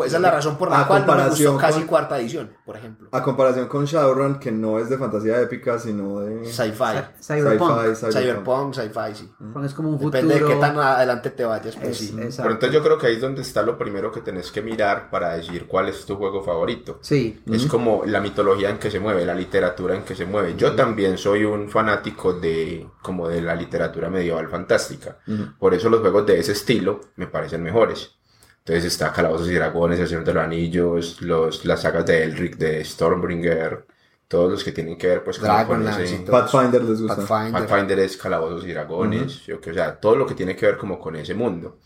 [0.00, 2.18] Pues esa es la razón por la A cual no me gustó casi con- cuarta
[2.18, 3.08] edición, por ejemplo.
[3.12, 6.98] A comparación con Shadowrun, que no es de fantasía épica, sino de Sci-fi.
[7.22, 7.94] Cyberpunk.
[7.94, 9.32] sci-fi, Cyberpunk, sci-fi, sí.
[9.52, 10.22] Porque es como un futuro.
[10.22, 12.14] Depende de qué tan adelante te vayas, pues Es- sí.
[12.16, 12.42] exacto.
[12.42, 15.10] Pero entonces yo creo que ahí es donde está lo primero que tenés que mirar
[15.10, 16.98] para decir cuál es tu juego favorito.
[17.02, 17.42] Sí.
[17.50, 20.54] Es como la mitología en que se mueve, la literatura en que se mueve.
[20.56, 25.18] Yo también soy un fanático de como de la literatura medieval fantástica.
[25.58, 28.16] Por eso los juegos de ese estilo me parecen mejores.
[28.60, 32.56] Entonces está Calabozos y Dragones, El Señor de los Anillos, los, las sagas de Elric,
[32.56, 33.86] de Stormbringer,
[34.28, 36.18] todos los que tienen que ver pues como con ese...
[36.18, 37.16] Pathfinder les gusta.
[37.16, 37.66] Pathfinder.
[37.66, 40.76] Pathfinder es Calabozos y Dragones, yo que, o sea, todo lo que tiene que ver
[40.76, 41.78] como con ese mundo.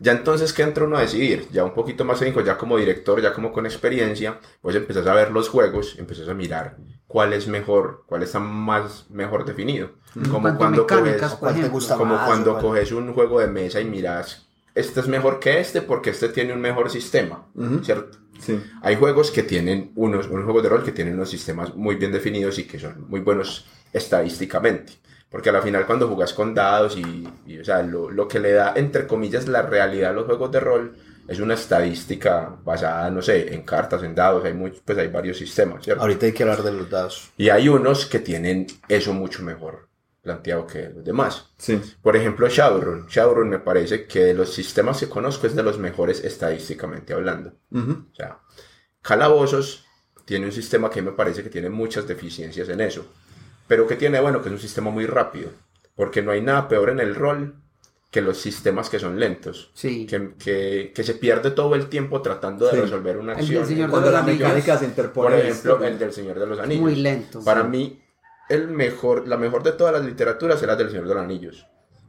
[0.00, 3.20] Ya entonces que entra uno a decidir, ya un poquito más técnico, ya como director,
[3.22, 6.76] ya como con experiencia, pues empezás a ver los juegos, empezás a mirar
[7.06, 9.92] cuál es mejor, cuál está más mejor definido.
[10.28, 11.70] Como cuando coges, por ¿Cuál te ejemplo.
[11.70, 15.60] gusta como más, cuando coges un juego de mesa y miras, este es mejor que
[15.60, 17.84] este porque este tiene un mejor sistema, Ujú.
[17.84, 18.18] ¿cierto?
[18.40, 18.60] Sí.
[18.82, 22.10] Hay juegos que tienen unos, unos juegos de rol que tienen unos sistemas muy bien
[22.12, 24.94] definidos y que son muy buenos estadísticamente.
[25.30, 28.38] Porque a la final cuando jugas con dados y, y, o sea, lo, lo que
[28.38, 30.96] le da, entre comillas, la realidad a los juegos de rol
[31.26, 35.38] es una estadística basada, no sé, en cartas, en dados, hay, much- pues hay varios
[35.38, 36.02] sistemas, ¿cierto?
[36.02, 37.30] Ahorita hay que hablar de los dados.
[37.38, 39.88] Y hay unos que tienen eso mucho mejor
[40.22, 41.50] planteado que los demás.
[41.58, 41.80] Sí.
[42.00, 43.06] Por ejemplo, Shadowrun.
[43.08, 47.54] Shadowrun me parece que de los sistemas que conozco es de los mejores estadísticamente hablando.
[47.72, 48.06] Ujú.
[48.12, 48.38] O sea,
[49.00, 49.84] Calabozos
[50.24, 53.06] tiene un sistema que me parece que tiene muchas deficiencias en eso.
[53.66, 55.50] Pero que tiene, bueno, que es un sistema muy rápido.
[55.96, 57.56] Porque no hay nada peor en el rol
[58.10, 59.70] que los sistemas que son lentos.
[59.74, 60.06] Sí.
[60.06, 62.80] Que, que, que se pierde todo el tiempo tratando de Sí.
[62.80, 63.66] resolver una El del acción.
[63.66, 64.48] Señor de Cuando los la Anillos.
[64.48, 65.30] mecánica se interpone.
[65.30, 66.82] Por ejemplo, el del Señor de los Anillos.
[66.82, 67.42] Muy lento.
[67.42, 67.68] Para sí.
[67.68, 68.01] mí,
[68.48, 71.66] el mejor, la mejor de todas las literaturas es la del Señor de los Anillos.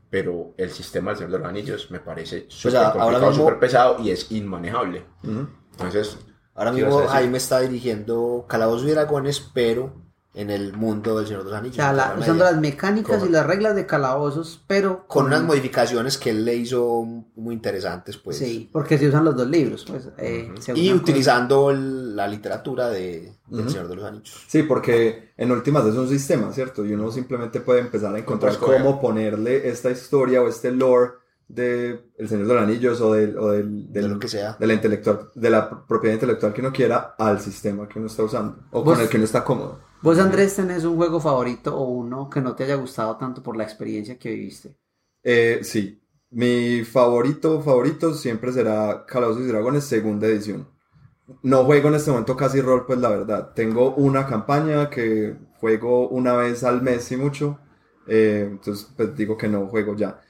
[0.09, 3.99] Pero el sistema del Señor de los Anillos me parece súper complicado, mismo- súper pesado
[3.99, 5.05] y es inmanejable.
[5.23, 6.17] Entonces,
[6.55, 7.17] Ahora ¿qué ibas mismo a decir?
[7.17, 10.02] Jaime está dirigiendo Calabozos y Dragones, pero
[10.35, 11.75] en el mundo del Señor de los O Anillos.
[11.75, 16.17] sea, la- Tierra usando las mecánicas y las reglas de calabozos, pero Con unas modificaciones
[16.17, 17.03] que él le hizo
[17.35, 18.37] muy interesantes, pues.
[18.39, 20.09] Sí, porque se usan los dos libros, pues.
[20.17, 23.69] eh, Y utilizando la literatura de, del.
[23.69, 24.43] Señor de los Anillos.
[24.47, 26.83] Sí, porque en últimas es un sistema, ¿cierto?
[26.83, 31.11] Y uno simplemente puede empezar a encontrar cómo ponerle esta historia o este lore
[31.47, 34.55] de El Señor de los Anillos o del, o del, De lo que sea.
[34.59, 38.23] de la intelectual, de la propiedad intelectual que uno quiera al sistema que uno está
[38.23, 39.79] usando o Vos- con el que uno está cómodo.
[40.03, 43.57] ¿Vos, Andrés, tenés un juego favorito o uno que no te haya gustado tanto por
[43.57, 44.77] la experiencia que viviste?
[45.23, 46.01] Eh, sí,
[46.31, 50.67] mi favorito, favorito siempre será Calabozos y Dragones segunda edición.
[51.43, 53.53] No juego en este momento casi rol, pues la verdad.
[53.55, 57.59] Tengo una campaña que juego una vez al mes y mucho.
[58.07, 60.21] eh, entonces, pues digo que no juego ya.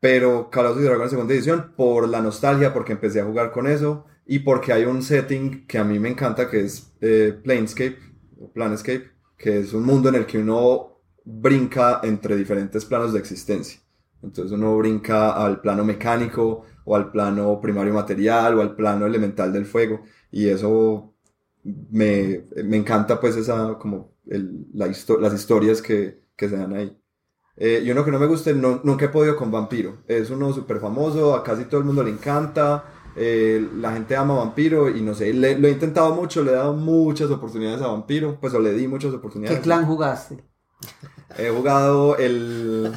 [0.00, 4.06] Pero Calabozos y Dragones segunda edición por la nostalgia, porque empecé a jugar con eso
[4.26, 7.98] y porque hay un setting que a mí me encanta que es eh, Planescape
[8.40, 9.09] o Planescape,
[9.40, 13.80] que es un mundo en el que uno brinca entre diferentes planos de existencia.
[14.22, 19.52] Entonces uno brinca al plano mecánico o al plano primario material o al plano elemental
[19.52, 21.14] del fuego y eso
[21.64, 26.96] me, me encanta pues esa como el- las historias que, que se dan ahí.
[27.56, 29.98] Eh, y uno que no me guste, no- nunca he podido con Vampiro.
[30.08, 32.84] Es uno súper famoso, a casi todo el mundo le encanta.
[33.22, 36.54] Eh, la gente ama Vampiro y no sé, le- lo he intentado mucho, le he
[36.54, 39.58] dado muchas oportunidades a Vampiro, pues o le di muchas oportunidades.
[39.58, 40.42] ¿Qué clan jugaste?
[41.38, 42.90] He jugado el.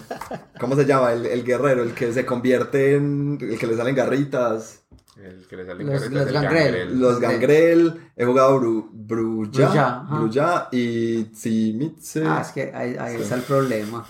[0.59, 1.11] ¿Cómo se llama?
[1.13, 3.37] El, el guerrero, el que se convierte en.
[3.41, 4.83] El que le salen garritas.
[5.17, 6.33] El que le sale Los- los gangrel.
[6.33, 6.99] gangrel.
[6.99, 8.11] Los gangrel.
[8.15, 10.05] He jugado Bru, Bruja.
[10.09, 12.23] Bruja, y Tsimitse.
[12.25, 14.05] Ah, es que ahí, ahí está el problema.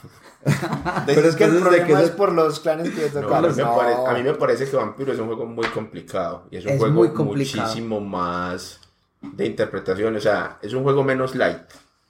[1.05, 3.63] Pero es que el problema que es por los clanes que No, a, mí me
[3.63, 3.75] No.
[3.77, 6.47] parece, a mí me parece que Vampiro es un juego muy complicado.
[6.51, 7.63] Y es un Es juego muy complicado.
[7.67, 8.79] muchísimo más
[9.21, 10.15] de interpretación.
[10.15, 11.59] O sea, es un juego menos light.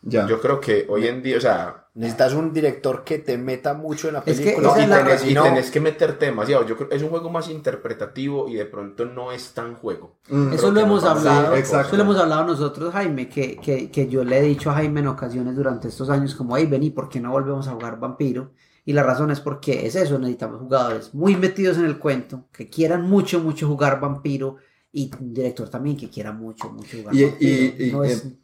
[0.01, 0.27] Ya.
[0.27, 4.07] Yo creo que hoy en día, o sea, Necesitas un director que te meta mucho
[4.07, 4.69] en la Es que película.
[4.69, 6.65] no, y, tenés, y que meterte demasiado.
[6.65, 10.15] Yo creo es un juego más interpretativo y de pronto no es tan juego.
[10.29, 14.23] Mm, Eso lo hemos hablado, eso lo hemos hablado nosotros, Jaime, que, que, que yo
[14.23, 17.19] le he dicho a Jaime en ocasiones durante estos años como, hey, vení, ¿por qué
[17.19, 18.51] no volvemos a jugar Vampiro?
[18.85, 22.69] Y la razón es porque es eso, necesitamos jugadores muy metidos en el cuento, que
[22.69, 24.57] quieran mucho, mucho jugar Vampiro,
[24.91, 27.51] y un director también que quiera mucho, mucho jugar Y- Vampiro.
[27.77, 28.37] y- y- no, es, eh,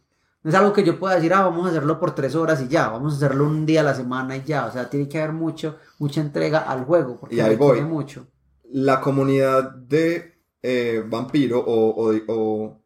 [0.44, 2.68] no es algo que yo pueda decir, ah, vamos a hacerlo por tres horas y
[2.68, 5.20] ya, vamos a hacerlo un día a la semana y ya, o sea, tiene que
[5.20, 7.82] haber mucho, mucha entrega al juego, porque Y ahí requiere voy.
[7.82, 8.28] mucho.
[8.72, 12.82] La comunidad de eh, Vampiro o, o, o-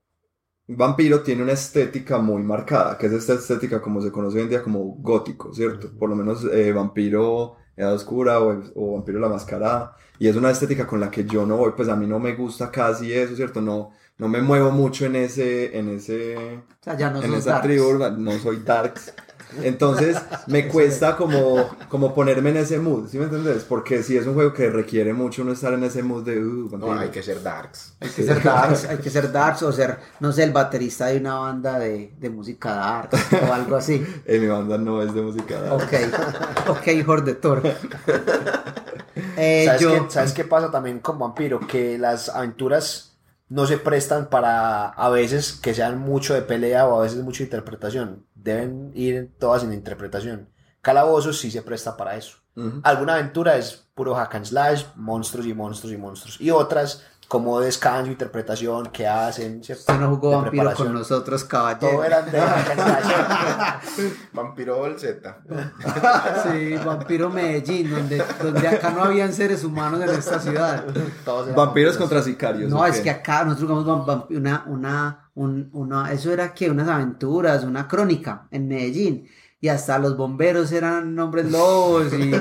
[0.68, 4.50] Vampiro tiene una estética muy marcada, que es esta estética como se conoce hoy en
[4.50, 5.92] día como gótico, ¿cierto?
[5.98, 9.96] Por lo menos eh, Vampiro Edad Oscura o, o Vampiro la Mascarada.
[10.20, 12.36] Y es una estética con la que yo no voy, pues a mí no me
[12.36, 13.62] gusta casi eso, ¿cierto?
[13.62, 17.52] No, no me muevo mucho en ese, en ese, O sea, ya no en esa
[17.54, 17.68] darks.
[17.68, 19.14] tribu, no soy darks.
[19.62, 23.64] Entonces me cuesta como, como ponerme en ese mood, ¿sí me entiendes?
[23.64, 26.40] Porque si es un juego que requiere mucho uno estar en ese mood de...
[26.44, 27.94] Uh, No, hay que ser darks.
[28.00, 31.18] Hay que ser darks, hay que ser darks o ser, no sé, el baterista de
[31.20, 33.10] una banda de, de música dark
[33.48, 34.04] o algo así.
[34.26, 35.76] Eh, mi banda no es de música dark.
[35.76, 37.62] Ok, ok, Jordetor.
[39.36, 41.60] Eh, ¿Sabes, yo, qué, ¿Sabes qué pasa también con Vampiro?
[41.60, 43.13] Que las aventuras
[43.54, 47.40] no se prestan para a veces que sean mucho de pelea o a veces mucho
[47.40, 48.26] de interpretación.
[48.34, 50.50] Deben ir todas en interpretación.
[50.82, 52.38] Calabozos sí se presta para eso.
[52.82, 56.42] Alguna aventura es puro hack and slash, monstruos y monstruos y monstruos.
[56.42, 59.82] Y otras como descanso, interpretación, que hacen, ¿cierto?
[59.82, 60.88] usted no jugó De vampiro preparación.
[60.90, 62.04] con nosotros, Todo caballero.
[62.04, 62.40] eran de.
[64.34, 65.38] Vampiro bolseta.
[66.44, 70.84] Sí, vampiro Medellín, donde, donde acá no habían seres humanos en esta ciudad.
[71.26, 71.98] Todos eran Vampiros vampiros.
[71.98, 72.70] contra sicarios.
[72.70, 73.04] No, ¿o es qué?
[73.04, 78.48] que acá nosotros jugamos una, una, un- una, eso era que unas aventuras, una crónica
[78.52, 79.28] en Medellín.
[79.64, 82.34] Y hasta los bomberos eran hombres lobos y,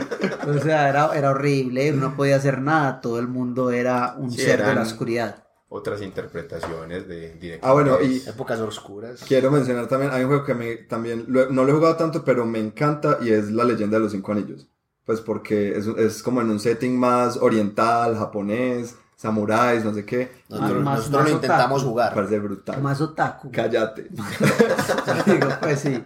[0.47, 4.43] o sea, era, era horrible, no podía hacer nada, todo el mundo era un Sí,
[4.43, 5.45] ser de la oscuridad.
[5.69, 7.61] otras interpretaciones de directores.
[7.63, 9.21] Ah, bueno, y Épocas oscuras.
[9.27, 12.25] quiero mencionar también, hay un juego que me, también lo no lo he jugado tanto,
[12.25, 14.69] pero me encanta y es La leyenda de los cinco anillos.
[15.05, 20.43] Pues porque es, es como en un setting más oriental, japonés, samuráis, no sé qué.
[20.49, 21.91] Nosotros, Más- nosotros más lo intentamos otaku.
[21.91, 22.15] Jugar.
[22.15, 22.83] parece brutal.
[22.83, 23.51] Más otaku.
[23.53, 24.09] Cállate.
[25.27, 26.05] Digo, pues sí.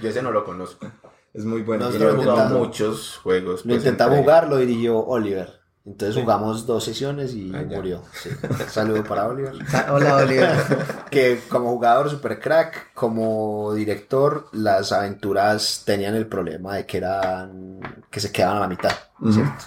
[0.00, 0.86] Yo ese no lo conozco.
[1.32, 1.86] Es muy bueno.
[1.86, 2.66] Nos Yo lo he jugado intentamos.
[2.68, 3.64] muchos juegos.
[3.64, 5.58] Lo pues, intentamos entre- jugar, lo dirigió Oliver.
[5.86, 8.02] Entonces jugamos dos sesiones y Ah, murió.
[8.12, 8.28] Sí.
[8.68, 9.54] Saludo para Oliver.
[9.90, 10.50] Hola, Oliver.
[11.10, 17.80] Que como jugador super crack, como director, las aventuras tenían el problema de que eran
[18.10, 18.92] que se quedaban a la mitad.
[19.32, 19.64] ¿cierto?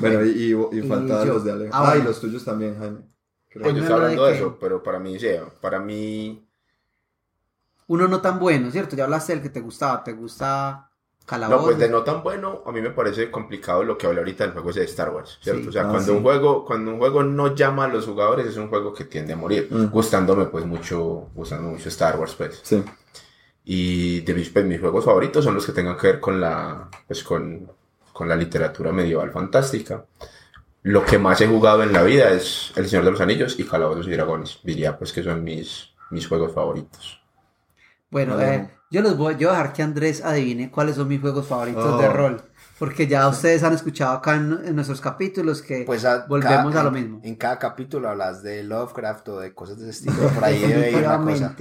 [0.00, 1.70] Bueno, y, y, y faltaban los de Alejo.
[1.74, 2.98] ah, Ah, y los tuyos también, Jaime.
[3.48, 3.62] Creo.
[3.64, 5.28] Pues yo no, hablando de eso, pero para mí, sí,
[5.60, 6.46] para mí,
[7.88, 8.96] Uno no tan bueno, ¿cierto?
[8.96, 10.02] Ya hablaste del que te gustaba.
[10.02, 10.90] ¿Te gusta
[11.24, 11.58] Calabozo?
[11.58, 14.44] no, pues de no tan bueno, a mí me parece complicado lo que hablé ahorita
[14.44, 15.62] del juego ese de Star Wars, ¿cierto?
[15.62, 15.68] Sí.
[15.68, 16.16] o sea, Ah, cuando sí.
[16.16, 19.32] un juego, cuando un juego no llama a los jugadores, es un juego que tiende
[19.32, 19.86] a morir, Mm.
[19.86, 22.60] gustándome pues mucho, gustándome mucho Star Wars, pues.
[22.62, 22.82] Sí.
[23.64, 26.88] Y de mis, pues, mis juegos favoritos son los que tengan que ver con la,
[27.08, 27.68] pues, con,
[28.16, 30.06] con la literatura medieval fantástica.
[30.84, 33.64] Lo que más he jugado en la vida es El Señor de los Anillos y
[33.64, 34.60] Calabozos y Dragones.
[34.62, 37.20] Diría pues que son mis, mis juegos favoritos.
[38.08, 41.20] Bueno, eh, yo los voy, yo voy a dejar que Andrés adivine cuáles son mis
[41.20, 41.98] juegos favoritos Oh.
[41.98, 42.40] de rol.
[42.78, 46.80] Porque ya ustedes han escuchado acá en, en nuestros capítulos que Pues a- volvemos cada-
[46.80, 47.20] a lo mismo.
[47.22, 50.28] En cada capítulo hablas de Lovecraft o de cosas de ese estilo.
[50.28, 51.56] Por ahí debe ir una cosa.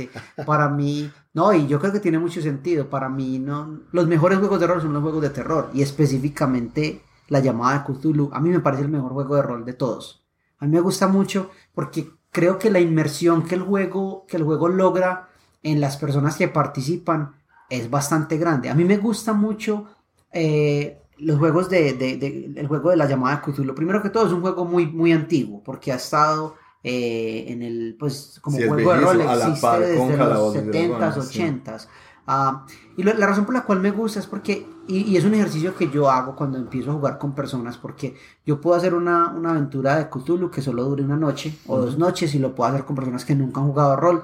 [0.46, 2.90] Para mí, no, y yo creo que tiene mucho sentido.
[2.90, 5.70] Para mí, no, los mejores juegos de rol son los juegos de terror.
[5.74, 8.30] Y específicamente la llamada de Cthulhu.
[8.34, 10.26] A mí me parece el mejor juego de rol de todos.
[10.60, 14.44] A mí me gusta mucho porque creo que la inmersión que el juego, que el
[14.44, 15.30] juego logra
[15.64, 17.36] en las personas que participan
[17.70, 18.70] es bastante grande.
[18.70, 19.86] A mí me gusta mucho
[20.32, 23.74] eh, los juegos de, de- de- el juego de la llamada de Cthulhu.
[23.76, 27.96] Primero que todo es un juego muy, muy antiguo porque ha estado eh, en el,
[28.00, 31.40] pues como Sí, juego de rol existe desde los Calabozos y 70s, Dragones, sí.
[31.40, 31.88] 80s.
[32.28, 32.66] Ah,
[32.98, 35.34] y lo- la razón por la cual me gusta es porque, y, y es un
[35.36, 39.30] ejercicio que yo hago cuando empiezo a jugar con personas, porque yo puedo hacer una,
[39.30, 42.70] una aventura de Cthulhu que solo dure una noche o dos noches y lo puedo
[42.72, 44.24] hacer con personas que nunca han jugado rol.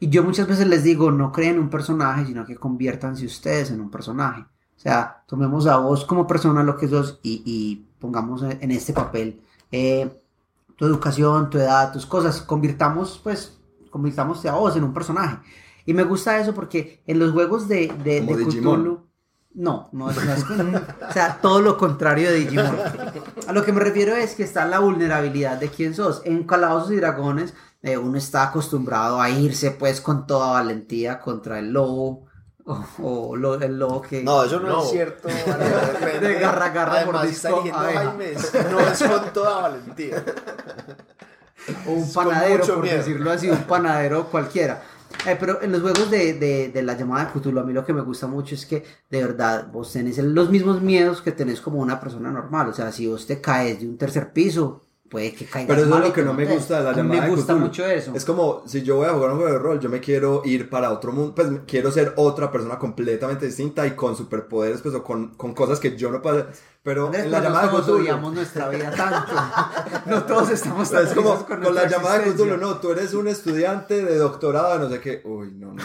[0.00, 3.80] Y yo muchas veces les digo, no creen un personaje, sino que conviértanse ustedes en
[3.80, 4.44] un personaje.
[4.78, 8.92] O sea, tomemos a vos como persona lo que sos y, y pongamos en este
[8.92, 9.40] papel
[9.72, 10.22] eh,
[10.76, 12.40] tu educación, tu edad, tus cosas.
[12.40, 13.58] Convirtamos, pues,
[13.90, 15.38] convirtamos a vos en un personaje.
[15.84, 18.82] Y me gusta eso porque en los juegos de, de, de Digimon.
[18.82, 19.08] Cthulhu.
[19.54, 20.44] No, no, no es
[21.08, 22.76] o sea, todo lo contrario de Digimon.
[23.48, 26.22] A lo que me refiero es que está la vulnerabilidad de quién sos.
[26.24, 31.58] En Calabozos y Dragones, eh, uno está acostumbrado a irse pues con toda valentía contra
[31.58, 32.27] el lobo.
[32.68, 32.84] O,
[33.30, 34.22] o lo- el lobo que.
[34.22, 34.82] No, eso no, No.
[34.84, 35.28] es cierto.
[36.20, 37.98] De garra, garra, Además, eligiendo abeja.
[38.04, 38.32] Jaime,
[38.70, 40.22] no es con toda valentía.
[41.86, 42.96] o un panadero, por miedo.
[42.98, 44.82] decirlo así, un panadero cualquiera.
[45.26, 47.84] Eh, pero en los juegos de, de, de la llamada de Cthulhu, a mí lo
[47.84, 51.60] que me gusta mucho es que de verdad vos tenés los mismos miedos que tenés
[51.60, 52.68] como una persona normal.
[52.68, 55.98] O sea, si vos te caes de un tercer piso, puede que caigas Pero eso
[55.98, 58.12] es lo que no me gusta de la llamada me gusta mucho eso.
[58.14, 60.68] Es como si yo voy a jugar un juego de rol, yo me quiero ir
[60.68, 65.02] para otro mundo, pues quiero ser otra persona completamente distinta y con superpoderes, pues o
[65.02, 66.52] con, con cosas que yo no puedo hacer.
[66.88, 68.00] Pero en la pero llamada no de todos Cthulhu.
[68.00, 69.32] odiamos nuestra vida tanto.
[70.06, 72.32] no todos estamos tan Es como con, la llamada de.
[72.32, 75.20] Cthulhu, no, tú eres un estudiante de doctorado de no sé qué.
[75.22, 75.82] Uy, no, no.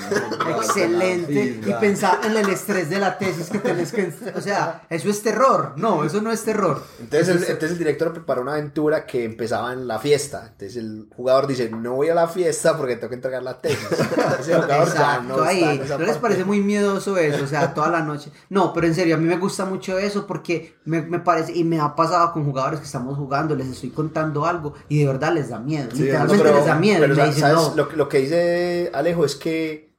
[0.61, 1.59] Excelente.
[1.65, 4.13] Y pensar en el estrés de la tesis que tenés que...
[4.33, 5.73] O sea, eso es terror.
[5.75, 6.81] No, eso no es terror.
[7.01, 10.51] Entonces el, entonces el director preparó una aventura que empezaba en la fiesta.
[10.53, 13.85] Entonces el jugador dice, no voy a la fiesta porque tengo que entregar la tesis.
[14.39, 15.63] Ese jugador ya no ahí.
[15.63, 16.21] está en esa ¿No les parte.
[16.21, 17.43] parece muy miedoso eso?
[17.43, 18.31] O sea, toda la noche.
[18.47, 21.63] No, pero en serio, a mí me gusta mucho eso porque me, me parece, y
[21.63, 25.33] me ha pasado con jugadores que estamos jugando, les estoy contando algo y de verdad
[25.33, 25.89] les da miedo.
[25.93, 27.73] Sí, Literalmente pero- les da miedo.
[27.75, 29.91] lo, que- lo que dice Alejo es que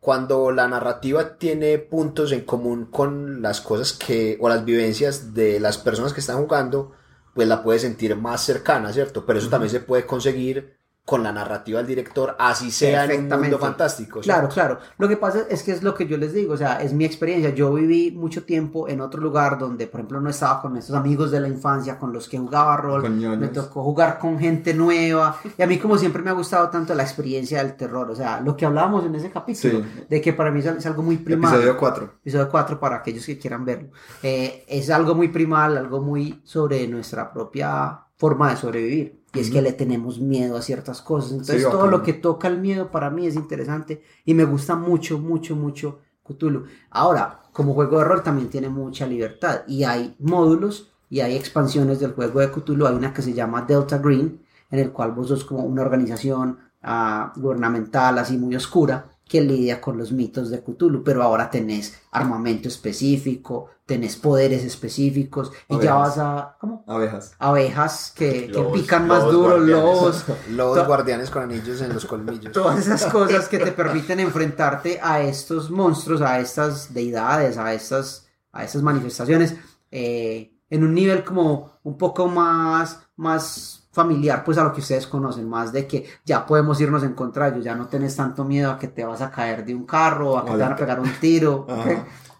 [0.00, 5.60] cuando la narrativa tiene puntos en común con las cosas que, o las vivencias de
[5.60, 6.92] las personas que están jugando,
[7.34, 9.24] pues la puedes sentir más cercana, ¿cierto?
[9.24, 13.40] Pero eso también se puede conseguir con la narrativa del director, así sea en un
[13.40, 14.20] mundo fantástico.
[14.20, 14.78] Claro, claro.
[14.98, 17.04] Lo que pasa es que es lo que yo les digo, o sea, es mi
[17.04, 17.50] experiencia.
[17.50, 21.32] Yo viví mucho tiempo en otro lugar donde, por ejemplo, no estaba con estos amigos
[21.32, 23.10] de la infancia con los que jugaba rol.
[23.10, 25.38] Me tocó jugar con gente nueva.
[25.58, 28.08] Y a mí, como siempre, me ha gustado tanto la experiencia del terror.
[28.08, 30.04] O sea, lo que hablábamos en ese capítulo, Sí.
[30.08, 31.52] de que para mí es, es algo muy primal.
[31.52, 32.04] Episodio 4.
[32.20, 33.90] Episodio 4 para aquellos que quieran verlo.
[34.22, 39.21] Eh, es algo muy primal, algo muy sobre nuestra propia forma de sobrevivir.
[39.34, 41.32] Y es que le tenemos miedo a ciertas cosas.
[41.32, 44.76] Entonces Sí, todo lo que toca el miedo para mí es interesante y me gusta
[44.76, 46.64] mucho, mucho, mucho Cthulhu.
[46.90, 52.00] Ahora, como juego de rol también tiene mucha libertad y hay módulos y hay expansiones
[52.00, 52.86] del juego de Cthulhu.
[52.86, 56.58] Hay una que se llama Delta Green en el cual vos sos como una organización
[56.82, 61.94] ah, gubernamental así muy oscura que lidia con los mitos de Cthulhu, pero ahora tenés
[62.10, 66.84] armamento específico, tenés poderes específicos y ya vas a ¿cómo?
[66.86, 67.32] Abejas.
[67.38, 71.92] abejas que, que Lobos, pican más lobos duro, lobos, Los To- guardianes con anillos en
[71.94, 72.52] los colmillos.
[72.52, 78.26] todas esas cosas que te permiten enfrentarte a estos monstruos, a estas deidades, a estas,
[78.52, 79.56] a estas manifestaciones,
[79.90, 85.06] eh, en un nivel como un poco más, más familiar, pues a lo que ustedes
[85.06, 88.44] conocen, más de que ya podemos irnos en contra de ellos, ya no tenés tanto
[88.44, 90.76] miedo a que te vas a caer de un carro, a que te van a
[90.76, 91.66] pegar un tiro.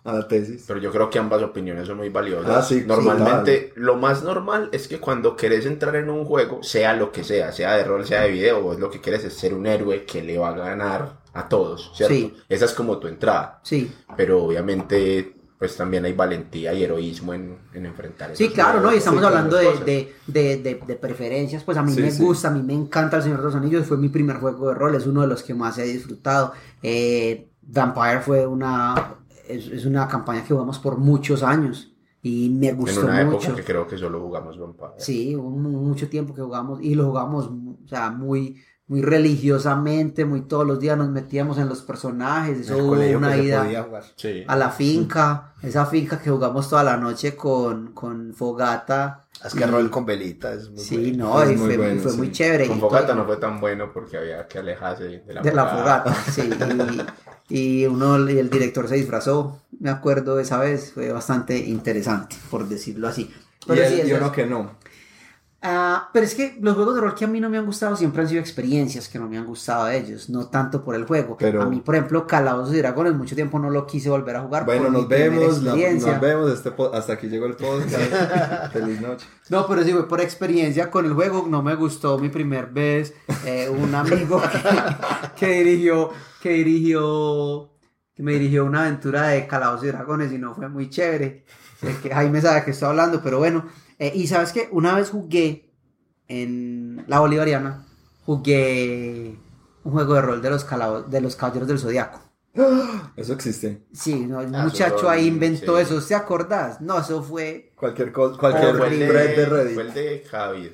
[0.05, 0.65] A la tesis.
[0.67, 2.57] Pero yo creo que ambas opiniones son muy valiosas.
[2.57, 6.95] Ah, sí, Normalmente, lo más normal es que cuando querés entrar en un juego, sea
[6.95, 9.55] lo que sea, sea de rol, sea de video, vos lo que quieres es ser
[9.55, 12.15] un héroe que le va a ganar a todos, ¿cierto?
[12.15, 12.35] Sí.
[12.49, 13.61] Esa es como tu entrada.
[13.63, 18.93] Sí, Pero obviamente, pues también hay valentía y heroísmo en, en enfrentar Sí, claro, ¿no?
[18.93, 22.11] Y estamos sí, hablando de, de, de, de- de preferencias, pues a mí Sí, me
[22.11, 22.23] sí.
[22.25, 24.75] gusta, a mí me encanta El Señor de los Anillos, fue mi primer juego de
[24.75, 26.53] rol, es uno de los que más he disfrutado.
[26.83, 32.73] Eh, Vampire fue una, es, es una campaña que jugamos por muchos años y me
[32.73, 33.49] En gustó una mucho.
[33.49, 34.93] época que creo que solo jugamos Vampire.
[34.97, 40.43] Sí, hubo mucho tiempo que jugamos y lo jugamos, o sea, muy, muy religiosamente, muy
[40.43, 43.87] todos los días nos metíamos en los personajes, eso el hubo una ida.
[44.17, 44.45] Sí.
[44.47, 49.25] a la finca, esa finca que jugamos toda la noche con, con fogata.
[49.45, 51.25] Es que y- rol con velita es muy Sí, bueno.
[51.31, 52.19] no, Es y muy fue, bueno, fue sí.
[52.19, 52.69] muy chévere.
[52.69, 55.53] Con y Fogata todo- no fue tan bueno porque había que alejarse de la de
[55.53, 56.13] la fogata.
[56.15, 57.07] fogata, sí.
[57.49, 62.37] Y, y uno, y el director se disfrazó, me acuerdo esa vez, fue bastante interesante,
[62.51, 63.23] por decirlo así.
[63.23, 64.71] Y, Pero sí, él- y uno es- que no.
[65.65, 67.95] Ah, pero es que los juegos de rol que a mí no me han gustado
[67.95, 71.05] siempre han sido experiencias que no me han gustado de ellos, no tanto por el
[71.05, 71.37] juego.
[71.39, 74.41] Pero- A mí, por ejemplo, Calabozos y Dragones, mucho tiempo no lo quise volver a
[74.41, 74.65] jugar.
[74.65, 75.63] Bueno, nos vemos.
[75.63, 76.51] la- nos vemos.
[76.53, 77.95] Este hasta aquí llegó el podcast.
[78.73, 79.25] Feliz noche.
[79.51, 83.15] No, pero sí fue por experiencia con el juego, no me gustó mi primer vez.
[83.45, 84.59] eh, un amigo que,
[85.47, 86.11] que dirigió,
[86.43, 87.71] que dirigió,
[88.15, 91.45] que me dirigió una aventura de Calabozos y Dragones y no fue muy chévere.
[91.83, 93.65] Eh, que Jaime sabe qué estoy hablando, pero bueno.
[93.99, 95.71] Eh, y sabes que una vez jugué
[96.29, 97.87] en la Bolivariana,
[98.25, 99.37] jugué
[99.85, 100.67] un juego de rol de los,
[101.11, 102.21] de los Caballeros del Zodiaco.
[103.17, 103.83] Eso existe.
[103.93, 105.29] Sí, no, el Ah, muchacho eso ahí sí.
[105.29, 106.81] inventó eso, ¿te acordás?
[106.81, 109.75] No, eso fue Cualquier cosa, cualquier Fue el de, de Reddit.
[109.75, 110.71] fue el de Javid.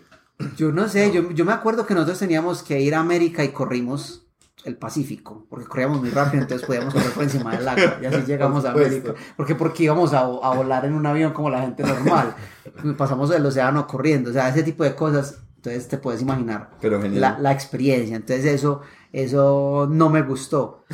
[0.56, 3.48] Yo no sé, yo, yo me acuerdo que nosotros teníamos que ir a América y
[3.48, 4.27] corrimos
[4.68, 8.22] el Pacífico, porque corríamos muy rápido, entonces podíamos correr por encima del agua y así
[8.26, 8.70] llegamos a.
[8.72, 9.14] América.
[9.36, 12.34] Porque porque íbamos a, a volar en un avión como la gente normal.
[12.96, 17.00] Pasamos el océano corriendo, o sea, ese tipo de cosas, entonces te puedes imaginar Pero
[17.02, 18.16] la, la experiencia.
[18.16, 20.84] Entonces eso, eso no me gustó.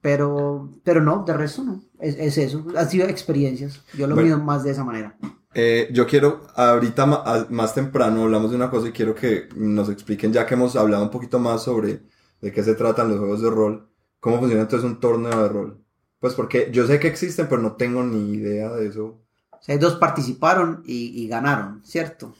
[0.00, 1.82] Pero, pero no, de resto no.
[1.98, 2.64] Es, es eso.
[2.76, 3.82] Han sido experiencias.
[3.94, 4.36] Yo lo Bueno.
[4.36, 5.16] mido más de esa manera.
[5.54, 10.32] Eh, yo quiero, ahorita más temprano hablamos de una cosa y quiero que nos expliquen,
[10.32, 12.02] ya que hemos hablado un poquito más sobre
[12.40, 13.88] de qué se tratan los juegos de rol,
[14.20, 15.84] cómo funciona entonces un torneo de rol.
[16.20, 19.20] Pues porque yo sé que existen, pero no tengo ni idea de eso.
[19.50, 22.34] O sea, dos participaron y, y ganaron, ¿cierto?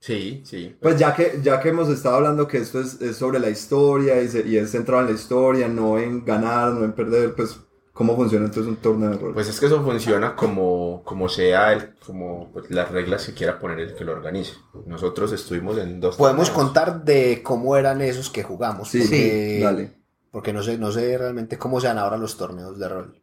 [0.00, 0.76] Sí, sí.
[0.80, 4.22] Pues ya que, ya que hemos estado hablando que esto es, es sobre la historia
[4.22, 7.58] y, se- y es centrado en la historia, no en ganar, no en perder, pues
[7.98, 9.34] cómo funciona entonces un torneo de rol.
[9.34, 13.58] Pues es que eso funciona como, como sea, el, como pues, las reglas que quiera
[13.58, 14.52] poner el que lo organice.
[14.86, 16.64] Nosotros estuvimos en dos Podemos torneos.
[16.64, 18.88] contar de cómo eran esos que jugamos.
[18.88, 19.92] sí, porque, dale.
[20.30, 23.20] Porque no sé, no sé realmente cómo sean ahora los torneos de rol.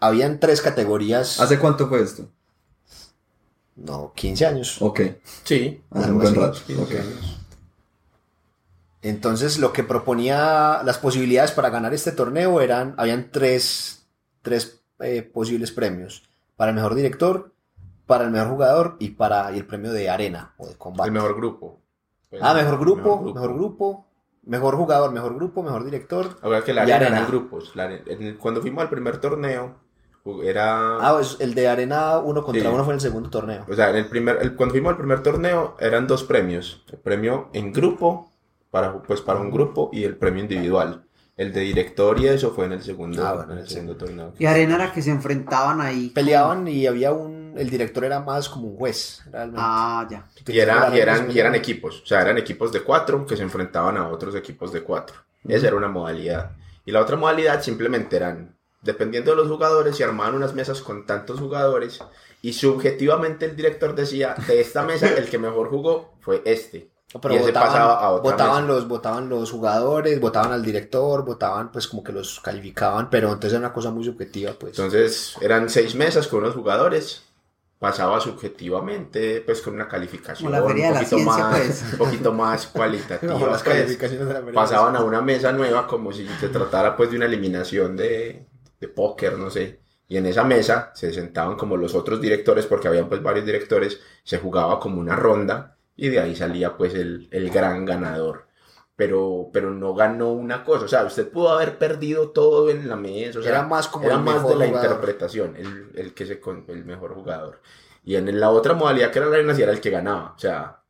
[0.00, 1.40] Habían tres categorías.
[1.40, 2.28] ¿Hace cuánto fue esto?
[3.76, 4.76] No, 15 años.
[4.82, 5.00] Ok,
[5.44, 5.80] Sí.
[5.90, 6.58] hace un buen rato.
[6.66, 6.90] 15 ok.
[6.90, 7.40] años.
[9.04, 14.08] Entonces, lo que proponía las posibilidades para ganar este torneo eran, habían tres,
[14.42, 16.22] tres eh, posibles premios.
[16.56, 17.52] Para el mejor director,
[18.06, 21.08] para el mejor jugador y para y el premio de arena o de combate.
[21.08, 21.80] El mejor grupo.
[22.30, 24.06] Pues, ah, mejor grupo, mejor grupo,
[24.44, 26.38] mejor jugador, mejor grupo, mejor director.
[26.40, 27.72] Ahora que la arena grupos.
[27.76, 29.74] La en el- cuando fuimos al primer torneo,
[30.42, 30.96] era...
[31.06, 32.68] Ah, pues el de arena uno contra Sí.
[32.72, 33.66] uno fue en el segundo torneo.
[33.68, 36.82] O sea, en el primer, el- cuando fuimos al primer torneo eran dos premios.
[36.90, 38.32] El premio en grupo,
[38.74, 41.04] para, pues para un grupo, y el premio individual.
[41.36, 44.34] El de director y eso fue en el segundo, Ah, bueno, en el segundo torneo.
[44.36, 46.08] Y Arena era que se enfrentaban ahí.
[46.12, 49.60] Peleaban y había un, el director era más como un juez, realmente.
[49.62, 50.26] Ah, ya.
[50.46, 53.44] Y, era- y eran, y eran equipos, o sea, eran equipos de cuatro que se
[53.44, 55.16] enfrentaban a otros equipos de cuatro.
[55.46, 56.50] Esa era una modalidad.
[56.84, 61.06] Y la otra modalidad simplemente eran, dependiendo de los jugadores, se armaban unas mesas con
[61.06, 62.00] tantos jugadores
[62.42, 66.90] y subjetivamente el director decía, de esta mesa el que mejor jugó fue este.
[67.20, 68.74] Pero y ese votaban, pasaba a otra votaban mesa.
[68.74, 73.52] los, votaban los jugadores, votaban al director, votaban pues como que los calificaban, pero entonces
[73.52, 74.78] era una cosa muy subjetiva pues.
[74.78, 77.22] Entonces eran seis mesas con unos jugadores
[77.84, 81.84] pasaba subjetivamente, pues con una calificación la feria de un la poquito ciencia, más, pues.
[81.92, 83.34] un poquito más cualitativa.
[83.34, 83.62] Las pues.
[83.62, 87.26] calificaciones de la Pasaban a una mesa nueva como si se tratara pues de una
[87.26, 88.46] eliminación de,
[88.80, 89.80] de póker, no sé.
[90.08, 94.00] Y en esa mesa se sentaban como los otros directores, porque habían pues varios directores,
[94.22, 98.46] se jugaba como una ronda y de ahí salía pues el, el gran ganador.
[98.96, 102.94] Pero, pero no ganó una cosa, o sea, usted pudo haber perdido todo en la
[102.96, 104.84] mesa, o sea, Era más como era más de la jugador.
[104.92, 107.60] interpretación, el, el que se con- el mejor jugador.
[108.04, 110.38] Y en la otra modalidad que era la arena sí era el que ganaba, o
[110.38, 110.82] sea,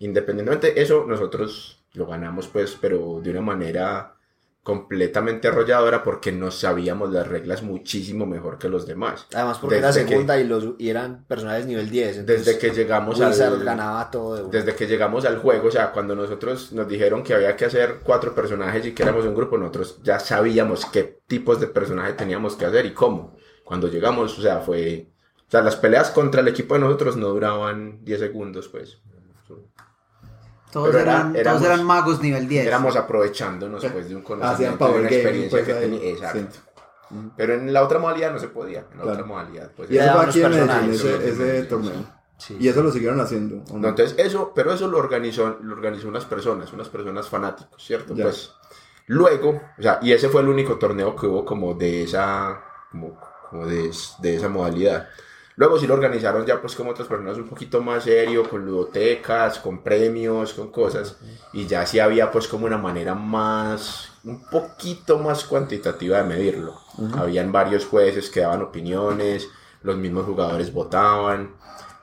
[0.00, 4.16] independientemente de eso, nosotros lo ganamos pues, pero de una manera
[4.62, 9.26] completamente arrolladora porque no sabíamos las reglas muchísimo mejor que los demás.
[9.34, 12.18] Además porque Desde era que- segunda y, los, y eran personajes nivel 10.
[12.18, 13.64] entonces Desde que llegamos al...
[13.64, 14.56] ganaba todo de.
[14.56, 18.00] Desde que llegamos al juego, o sea, cuando nosotros nos dijeron que había que hacer
[18.04, 22.54] cuatro personajes y que éramos un grupo, nosotros ya sabíamos qué tipos de personajes teníamos
[22.54, 23.36] que hacer y cómo.
[23.64, 25.08] Cuando llegamos, o sea, fue...
[25.48, 28.98] O sea, las peleas contra el equipo de nosotros no duraban 10 segundos, pues.
[30.72, 32.66] Todos, eran, éramos- todos eran magos nivel 10.
[32.66, 36.10] Éramos aprovechándonos pues de un conocimiento, de una experiencia pues, que tenía.
[36.10, 36.38] Exacto.
[36.52, 37.16] Sí.
[37.36, 38.78] Pero en la otra modalidad no se podía.
[38.90, 39.10] En la Claro.
[39.12, 39.90] otra modalidad, pues.
[39.90, 41.92] Y eso fue aquí en Medellín, ese, torneo.
[42.38, 42.56] Sí.
[42.58, 43.56] Y eso lo siguieron haciendo.
[43.70, 43.80] ¿o no?
[43.80, 48.14] No, entonces eso, pero eso lo organizó, lo organizó unas personas, unas personas fanáticos, ¿cierto?
[48.14, 48.24] Ya.
[48.24, 48.50] Pues
[49.06, 52.60] luego, o sea, y ese fue el único torneo que hubo como de esa,
[52.90, 53.18] como,
[53.50, 55.06] como de, de esa modalidad.
[55.56, 59.58] Luego sí lo organizaron ya pues como otras personas un poquito más serio, con ludotecas,
[59.58, 61.16] con premios, con cosas,
[61.52, 66.74] y ya sí había pues como una manera más, un poquito más cuantitativa de medirlo.
[67.18, 69.48] Habían varios jueces que daban opiniones,
[69.82, 71.50] los mismos jugadores votaban,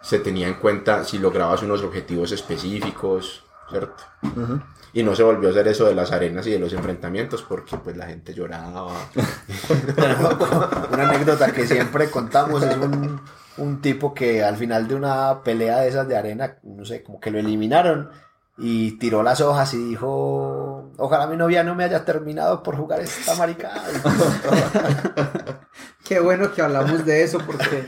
[0.02, 4.04] se tenía en cuenta si lograbas unos objetivos específicos, ¿cierto?
[4.24, 4.62] Ujú.
[4.91, 7.78] Y no se volvió a hacer eso de las arenas y de los enfrentamientos porque
[7.78, 8.88] pues la gente lloraba.
[10.91, 13.22] Una anécdota que siempre contamos es un,
[13.60, 17.20] un tipo que al final de una pelea de esas de arena, no sé, como
[17.20, 18.10] que lo eliminaron
[18.57, 22.99] y tiró las hojas y dijo, ojalá mi novia no me haya terminado por jugar
[23.01, 23.84] esta maricada.
[26.03, 27.86] Qué bueno que hablamos de eso porque,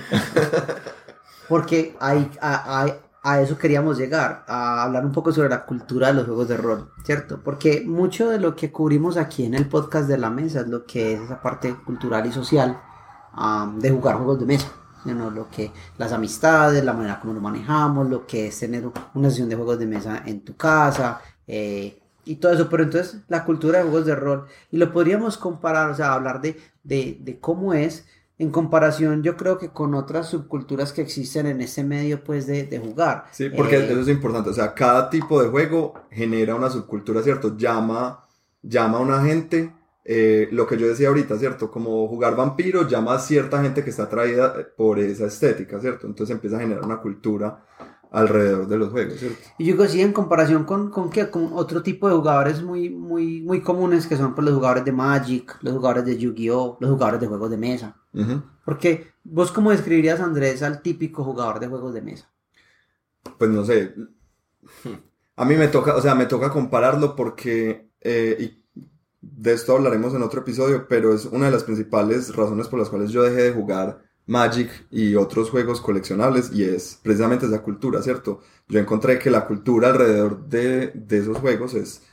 [1.49, 6.07] porque ahí- a, a- a eso queríamos llegar, a hablar un poco sobre la cultura
[6.07, 7.39] de los juegos de rol, ¿cierto?
[7.43, 10.87] Porque mucho de lo que cubrimos aquí en el podcast de la mesa es lo
[10.87, 12.81] que es esa parte cultural y social
[13.75, 14.67] de jugar juegos de mesa.
[15.05, 15.29] ¿No?
[15.31, 18.83] Lo que, las amistades, la manera como lo manejamos, lo que es tener
[19.13, 23.21] una sesión de juegos de mesa en tu casa, eh, y todo eso, pero entonces
[23.27, 27.17] la cultura de juegos de rol, y lo podríamos comparar, o sea, hablar de, de,
[27.21, 28.05] de cómo es
[28.37, 32.63] en comparación, yo creo que con otras subculturas que existen en este medio, pues, de,
[32.65, 33.25] de jugar.
[33.31, 34.49] Sí, porque Eh, eso es importante.
[34.49, 37.55] O sea, cada tipo de juego genera una subcultura, ¿cierto?
[37.57, 38.25] Llama,
[38.61, 39.73] llama a una gente,
[40.03, 41.69] eh, lo que yo decía ahorita, ¿cierto?
[41.69, 46.07] Como jugar vampiro llama a cierta gente que está atraída por esa estética, ¿cierto?
[46.07, 47.63] Entonces empieza a generar una cultura
[48.11, 49.37] alrededor de los juegos, ¿cierto?
[49.59, 52.63] Y yo creo que sí, en comparación con, con, qué, con otro tipo de jugadores
[52.63, 56.77] muy, muy, muy comunes, que son pues, los jugadores de Magic, los jugadores de Yu-Gi-Oh!,
[56.79, 57.95] los jugadores de juegos de mesa.
[58.65, 62.29] Porque, ¿vos cómo describirías, Andrés, al típico jugador de juegos de mesa?
[63.37, 63.93] Pues no sé.
[65.35, 68.60] A mí me toca, o sea, me toca compararlo porque, eh, y
[69.21, 72.89] de esto hablaremos en otro episodio, pero es una de las principales razones por las
[72.89, 78.01] cuales yo dejé de jugar Magic y otros juegos coleccionables y es precisamente esa cultura,
[78.01, 78.41] ¿cierto?
[78.67, 82.03] Yo encontré que la cultura alrededor de, de esos juegos es,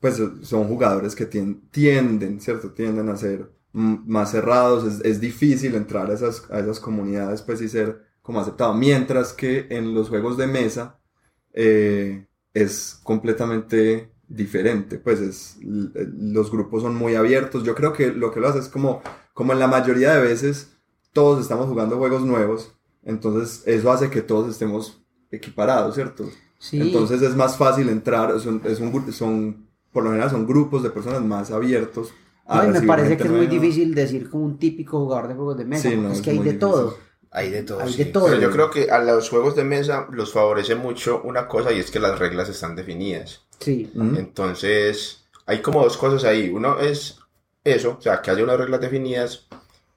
[0.00, 2.72] pues son jugadores que tien- tienden, ¿cierto?
[2.72, 7.60] Tienden a ser más cerrados, es, es difícil entrar a esas, a esas comunidades, pues
[7.62, 10.98] y ser como aceptado, mientras que en los juegos de mesa
[11.52, 18.32] eh, es completamente diferente, pues es, los grupos son muy abiertos, yo creo que lo
[18.32, 19.02] que lo hace es como,
[19.32, 20.72] como en la mayoría de veces
[21.12, 22.72] todos estamos jugando juegos nuevos,
[23.04, 26.38] entonces eso hace que todos estemos equiparados, ¿cierto?
[26.58, 26.80] Sí.
[26.80, 30.90] Entonces es más fácil entrar, son, es un son, por lo general son grupos de
[30.90, 32.14] personas más abiertos.
[32.46, 33.48] a No, y me parece que es muy nueva.
[33.48, 35.90] difícil decir como un típico jugador de juegos de mesa.
[35.90, 36.58] Sí, no, es es que hay de difícil.
[36.58, 37.08] todo.
[37.30, 37.82] Hay de todo.
[37.82, 37.98] Hay sí.
[37.98, 38.24] de todo.
[38.24, 41.78] Pero yo creo que a los juegos de mesa los favorece mucho una cosa y
[41.80, 43.45] es que las reglas están definidas.
[43.60, 43.90] Sí.
[43.94, 46.48] Entonces, hay como dos cosas ahí.
[46.50, 47.18] Uno es
[47.64, 49.46] eso, o sea, que haya unas reglas definidas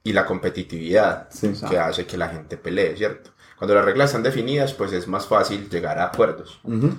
[0.03, 1.53] y la competitividad Sí.
[1.69, 3.31] que hace que la gente pelee, ¿cierto?
[3.57, 6.59] Cuando las reglas están definidas, pues es más fácil llegar a acuerdos.
[6.63, 6.91] Ujú.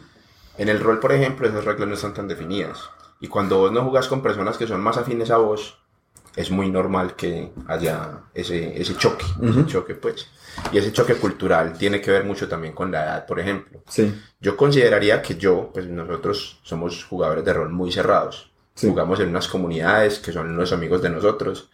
[0.59, 2.79] En el rol, por ejemplo, esas reglas no están tan definidas.
[3.21, 5.79] Y cuando vos no jugás con personas que son más afines a vos,
[6.37, 9.65] es muy normal que haya ese, ese choque, ese Ujú.
[9.65, 10.27] choque, pues.
[10.73, 13.83] Y ese choque cultural tiene que ver mucho también con la edad, por ejemplo.
[13.89, 14.15] Sí.
[14.41, 18.53] Yo consideraría que yo, pues nosotros somos jugadores de rol muy cerrados.
[18.75, 18.89] Sí.
[18.89, 21.71] Jugamos en unas comunidades que son los amigos de nosotros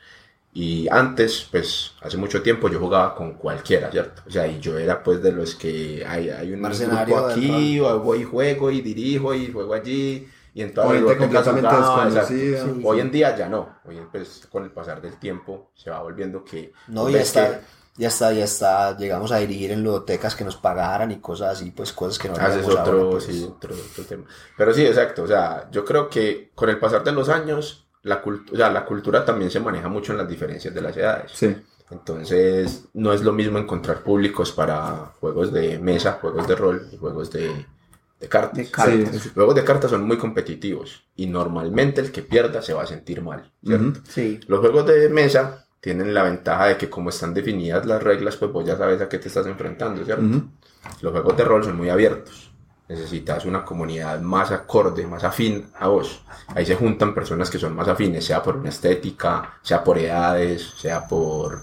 [0.53, 4.23] Y antes, pues, hace mucho tiempo yo jugaba con cualquiera, ¿cierto?
[4.27, 7.79] O sea, y yo era pues de los que hay, hay un Mercenario grupo aquí,
[7.81, 10.27] o voy y juego y dirijo y juego allí.
[10.57, 12.21] Y en todas O las gente bibliotecas completamente desconocida.
[12.55, 12.75] exacto.
[12.77, 13.77] Sí, Hoy en día ya no.
[13.85, 16.73] Hoy pues con el pasar del tiempo se va volviendo que...
[16.89, 17.61] No, ya está, que
[17.99, 18.97] ya está, ya está.
[18.97, 22.35] Llegamos a dirigir en ludotecas que nos pagaran y cosas así, pues cosas que no
[22.37, 23.25] Haces haríamos otro, ahora, pues.
[23.25, 24.25] sí, otro, otro tema.
[24.57, 25.25] Pero sí, exacto.
[25.25, 28.71] O sea, yo creo que con el pasar de los años, la, cult- o sea,
[28.71, 31.33] la cultura también se maneja mucho en las diferencias de las edades.
[31.35, 31.55] Sí.
[31.91, 36.97] Entonces, no es lo mismo encontrar públicos para juegos de mesa, juegos de rol y
[36.97, 37.67] juegos de,
[38.21, 38.57] de cartas.
[38.57, 39.11] De cartas.
[39.13, 39.31] Sí, sí.
[39.35, 43.23] Juegos de cartas son muy competitivos y normalmente el que pierda se va a sentir
[43.23, 44.01] mal, ¿cierto?
[44.09, 44.41] Sí.
[44.47, 48.51] Los juegos de mesa tienen la ventaja de que como están definidas las reglas, pues
[48.51, 50.47] vos ya sabes a qué te estás enfrentando, ¿cierto?
[51.01, 52.51] Los juegos de rol son muy abiertos.
[52.89, 56.23] Necesitas una comunidad más acorde, más afín a vos.
[56.55, 60.73] Ahí se juntan personas que son más afines, sea por una estética, sea por edades,
[60.77, 61.63] sea por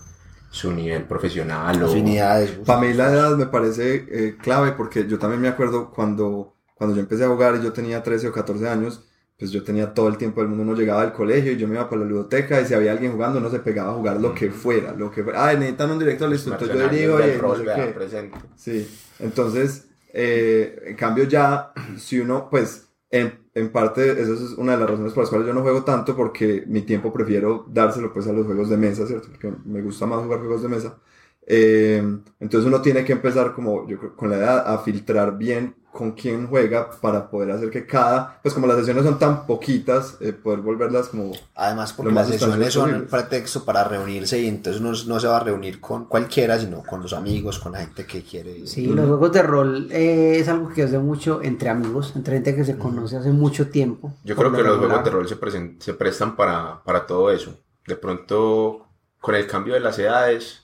[0.53, 1.87] su nivel profesional o...
[1.87, 2.51] Afinidades.
[2.59, 2.67] uf.
[2.67, 6.95] Para mí la edad me parece eh, clave porque yo también me acuerdo cuando, cuando
[6.95, 9.03] yo empecé a jugar y yo tenía 13 o 14 años,
[9.39, 11.73] pues yo tenía todo el tiempo del mundo, uno llegaba al colegio y yo me
[11.73, 14.35] iba para la ludoteca y si había alguien jugando uno se pegaba a jugar lo
[14.35, 15.49] que fuera, lo que fuera.
[15.49, 17.85] Ah, necesitan un director, listo, entonces yo digo, oye, no sé qué.
[17.87, 18.37] presente.
[18.55, 18.87] Sí,
[19.17, 24.79] entonces, eh, en cambio ya, si uno, pues, en, en parte, esa es una de
[24.79, 28.27] las razones por las cuales yo no juego tanto, porque mi tiempo prefiero dárselo, pues,
[28.27, 29.29] a los juegos de mesa, ¿cierto?
[29.29, 30.97] Porque me gusta más jugar juegos de mesa.
[31.45, 32.01] Eh,
[32.39, 36.13] entonces uno tiene que empezar, como yo creo, con la edad, a filtrar bien con
[36.13, 40.33] quién juega para poder hacer que cada, pues como las sesiones son tan poquitas, eh,
[40.33, 41.31] poder volverlas como...
[41.53, 45.27] Además, porque las sesiones son el sustancial pretexto para reunirse y entonces uno no se
[45.27, 48.65] va a reunir con cualquiera, sino con los amigos, con la gente que quiere.
[48.65, 52.55] Sí, los juegos de rol eh, es algo que hace mucho entre amigos, entre gente
[52.55, 54.11] que se conoce hace mucho tiempo.
[54.23, 57.31] Yo creo que lo los juegos de rol se, presen- se prestan para, para todo
[57.31, 57.55] eso.
[57.85, 58.87] De pronto,
[59.21, 60.63] con el cambio de las edades,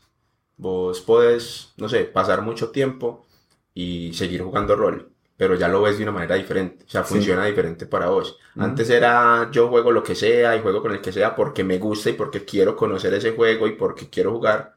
[0.57, 3.25] vos podés, no sé, pasar mucho tiempo
[3.73, 7.13] y seguir jugando rol, pero ya lo ves de una manera diferente, o sea, Sí.
[7.15, 8.37] funciona diferente para vos.
[8.57, 11.79] Antes era yo juego lo que sea y juego con el que sea porque me
[11.79, 14.75] gusta y porque quiero conocer ese juego y porque quiero jugar.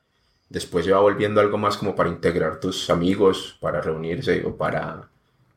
[0.49, 5.11] Después se va volviendo algo más como para integrar tus amigos, para reunirse o para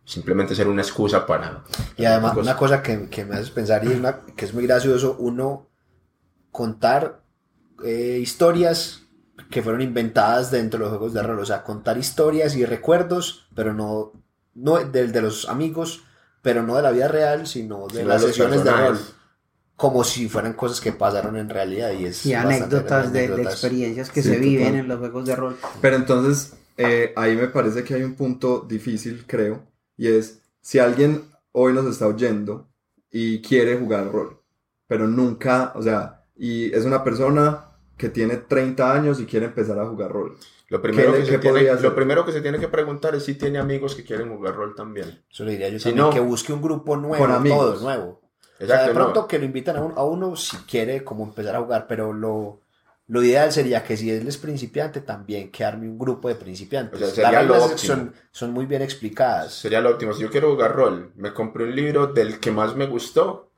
[0.05, 1.63] simplemente ser una excusa para...
[1.97, 4.65] Y además, una cosa que, que me hace pensar y es una, que es muy
[4.67, 5.67] gracioso, uno
[6.51, 7.21] contar
[7.83, 9.03] eh, historias
[9.51, 13.47] que fueron inventadas dentro de los juegos de rol, o sea, contar historias y recuerdos,
[13.55, 14.13] pero no,
[14.55, 16.03] no del de los amigos,
[16.41, 18.99] pero no de la vida real, sino de las de sesiones de rol,
[19.75, 24.23] como si fueran cosas que pasaron en realidad y es Y anécdotas de, experiencias que
[24.23, 24.79] Sí, se viven total.
[24.79, 25.57] en los juegos de rol.
[25.81, 29.63] Pero entonces, eh, ahí me parece que hay un punto difícil, creo,
[29.97, 32.67] y es si alguien hoy nos está oyendo
[33.11, 34.41] y quiere jugar rol,
[34.87, 37.65] pero nunca, o sea, y es una persona
[37.97, 40.37] que tiene 30 años y quiere empezar a jugar rol.
[40.69, 43.35] Lo primero, ¿Qué- que se tiene, lo primero que se tiene que preguntar es si
[43.35, 45.23] tiene amigos que quieren jugar rol también.
[45.31, 47.59] Eso le diría yo Si también, no- que busque un grupo nuevo, Con amigos.
[47.75, 48.21] todo nuevo.
[48.41, 49.27] O sea, Exacto, de pronto no.
[49.27, 52.61] que lo invitan a, un- a uno si quiere como empezar a jugar, pero lo,
[53.07, 56.99] lo ideal sería que si él es principiante, también que arme un grupo de principiantes.
[56.99, 59.53] O sea, sería Las lo reglas son, son muy bien explicadas.
[59.53, 60.13] Sería lo óptimo.
[60.13, 63.51] Si yo quiero jugar rol, me compré un libro del que más me gustó,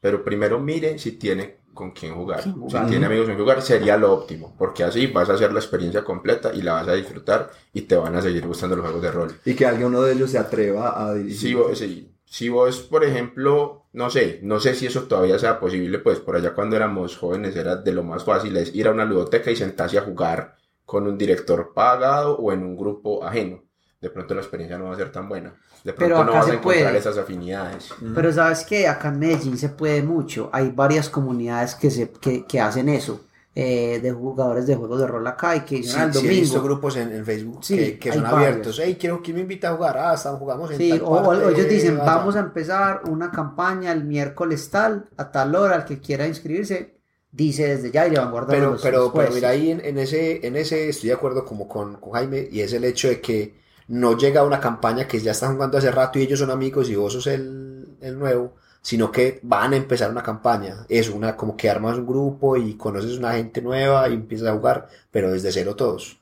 [0.00, 2.42] pero primero mire si tiene con quién jugar.
[2.42, 5.52] ¿Quién Si tiene amigos con quién jugar, sería lo óptimo, porque así vas a hacer
[5.52, 8.84] la experiencia completa y la vas a disfrutar y te van a seguir gustando los
[8.84, 9.40] juegos de rol.
[9.44, 11.38] Y que alguien uno de ellos se atreva a dirigir.
[11.38, 15.58] Si vos, si, si vos, por ejemplo, no sé, no sé si eso todavía sea
[15.58, 18.92] posible, pues por allá cuando éramos jóvenes era de lo más fácil es ir a
[18.92, 23.64] una ludoteca y sentarse a jugar con un director pagado o en un grupo ajeno.
[24.00, 25.54] De pronto la experiencia no va a ser tan buena.
[25.84, 26.98] De Pero pronto no vas a encontrar puede.
[26.98, 27.90] esas afinidades.
[28.14, 30.48] Pero sabes que acá en Medellín se puede mucho.
[30.52, 33.26] Hay varias comunidades que, se, que, que hacen eso.
[33.54, 36.60] eh, de jugadores de juegos de rol acá y que Sí, al sí he visto
[36.60, 36.62] domingo.
[36.62, 38.32] grupos en, en Facebook Sí, que, son varios.
[38.32, 38.78] abiertos.
[38.82, 39.98] Hey, quiero que me invita a jugar.
[39.98, 42.04] Ah, estamos jugamos en Sí, tal o, o- parte, o ellos dicen, vaya".
[42.04, 46.94] vamos a empezar una campaña el miércoles tal, a tal hora, el que quiera inscribirse,
[47.32, 49.84] dice desde ya y le van guardando Pero, los, pero, los pero mira, ahí en,
[49.84, 53.08] en ese, en ese estoy de acuerdo como con, con Jaime, y es el hecho
[53.08, 53.58] de que
[53.90, 56.94] no llega una campaña que ya están jugando hace rato y ellos son amigos y
[56.96, 60.86] vos sos el, el nuevo, sino que van a empezar una campaña.
[60.88, 64.52] Es una, como que armas un grupo y conoces una gente nueva y empiezas a
[64.54, 66.19] jugar, pero desde cero todos.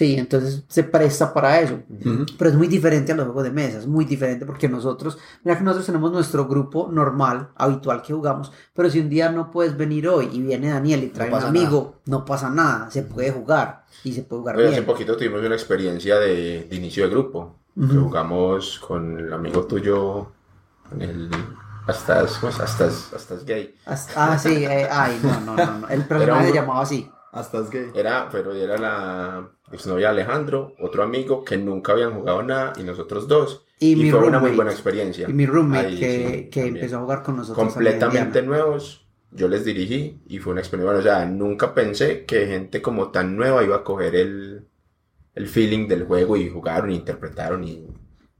[0.00, 1.74] Sí, entonces se presta para eso.
[1.90, 2.24] Ujú.
[2.38, 5.58] Pero es muy diferente a los juegos de mesa, es muy diferente porque nosotros, mira
[5.58, 9.76] que nosotros tenemos nuestro grupo normal, habitual que jugamos, pero si un día no puedes
[9.76, 13.30] venir hoy y viene Daniel y trae un pasa amigo, no pasa nada, se puede
[13.30, 14.86] jugar y se puede jugar Oye, hace bien.
[14.86, 17.56] poquito tuvimos una experiencia de, de inicio de grupo.
[17.74, 18.04] que Ujú.
[18.04, 20.32] jugamos con el amigo tuyo
[20.92, 21.30] en el
[21.86, 23.74] hasta es, pues, hasta es, hasta es gay.
[23.84, 25.88] Hasta- ah, sí, eh, ay, no, no, no, no.
[25.88, 27.10] El personaje un- se llamaba así.
[27.32, 27.90] Hasta es gay.
[27.94, 32.82] Era, pero era la exnovia de Alejandro, otro amigo que nunca habían jugado nada y
[32.82, 33.64] nosotros dos.
[33.78, 34.56] Y mi fue una muy roommate.
[34.56, 35.28] buena experiencia.
[35.28, 37.72] Y mi roommate Ahí, que, sí, que empezó a jugar con nosotros.
[37.72, 39.06] completamente nuevos.
[39.32, 40.92] Yo les dirigí y fue una experiencia.
[40.92, 44.66] Bueno, o sea, nunca pensé que gente como tan nueva iba a coger el,
[45.36, 47.86] el feeling del juego y jugaron, y interpretaron y.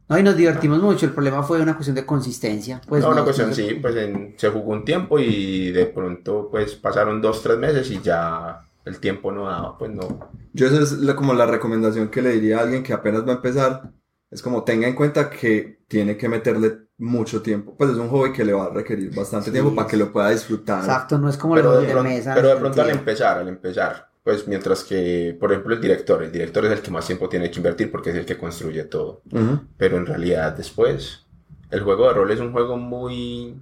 [0.09, 1.07] No, y nos divertimos mucho.
[1.07, 2.81] El problema fue una cuestión de consistencia.
[2.89, 5.87] Pues, no, una no- cuestión no- sí, pues en- se jugó un tiempo y de
[5.87, 10.31] pronto pues pasaron dos, tres meses y ya el tiempo no daba, pues no.
[10.53, 13.33] Yo esa es la- como la recomendación que le diría a alguien que apenas va
[13.33, 13.93] a empezar.
[14.31, 17.77] Es como tenga en cuenta que tiene que meterle mucho tiempo.
[17.77, 20.13] Pues es un hobby que le va a requerir bastante Sí, tiempo para que lo
[20.13, 20.81] pueda disfrutar.
[20.81, 22.35] Exacto, no es como Pero los de, de pronto, mesa.
[22.35, 26.31] pero de pronto al empezar, al empezar, pues mientras que, por ejemplo, el director, el
[26.31, 29.23] director es el que más tiempo tiene que invertir porque es el que construye todo.
[29.33, 29.61] Ujú.
[29.77, 31.27] pero en realidad después
[31.71, 33.61] el juego de rol es un juego muy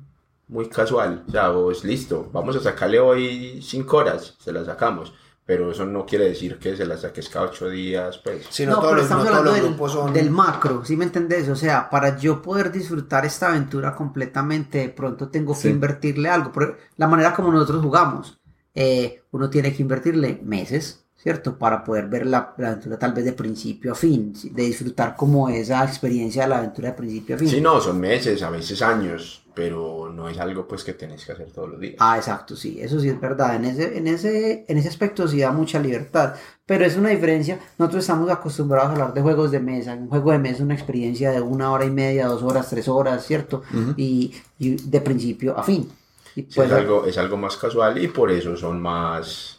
[0.49, 5.13] muy casual, o sea, vos listo, vamos a sacarle hoy 5 horas, se las sacamos,
[5.45, 8.47] pero eso no quiere decir que se las saques cada 8 días, pues.
[8.51, 10.13] Si No, no, todos pero los, estamos no todos hablando los del, grupos son...
[10.13, 11.49] del macro, ¿sí me entendés?
[11.49, 15.69] O sea, para yo poder disfrutar esta aventura completamente, de pronto tengo que Sí.
[15.69, 16.53] invertirle algo.
[16.53, 18.39] Por la manera como nosotros jugamos,
[18.75, 21.59] eh, uno tiene que invertirle meses, ¿cierto?
[21.59, 24.51] Para poder ver la, la aventura tal vez de principio a fin, ¿sí?
[24.51, 27.49] de disfrutar como esa experiencia de la aventura de principio a fin.
[27.49, 31.33] Sí, no, son meses, a veces años, pero no es algo pues que tenés que
[31.33, 31.97] hacer todos los días.
[31.99, 33.57] Ah, exacto, sí, eso sí es verdad.
[33.57, 36.37] En ese, en ese, en ese aspecto sí da mucha libertad.
[36.65, 37.59] Pero es una diferencia.
[37.77, 39.95] Nosotros estamos acostumbrados a hablar de juegos de mesa.
[39.95, 42.87] Un juego de mesa es una experiencia de una hora y media, dos horas, tres
[42.87, 43.65] horas, ¿cierto?
[43.97, 45.91] Y, y de principio a fin.
[46.37, 49.59] Y Sí, pues, es, algo, es algo más casual y por eso son más,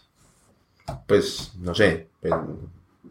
[1.08, 2.34] pues, no sé, pues,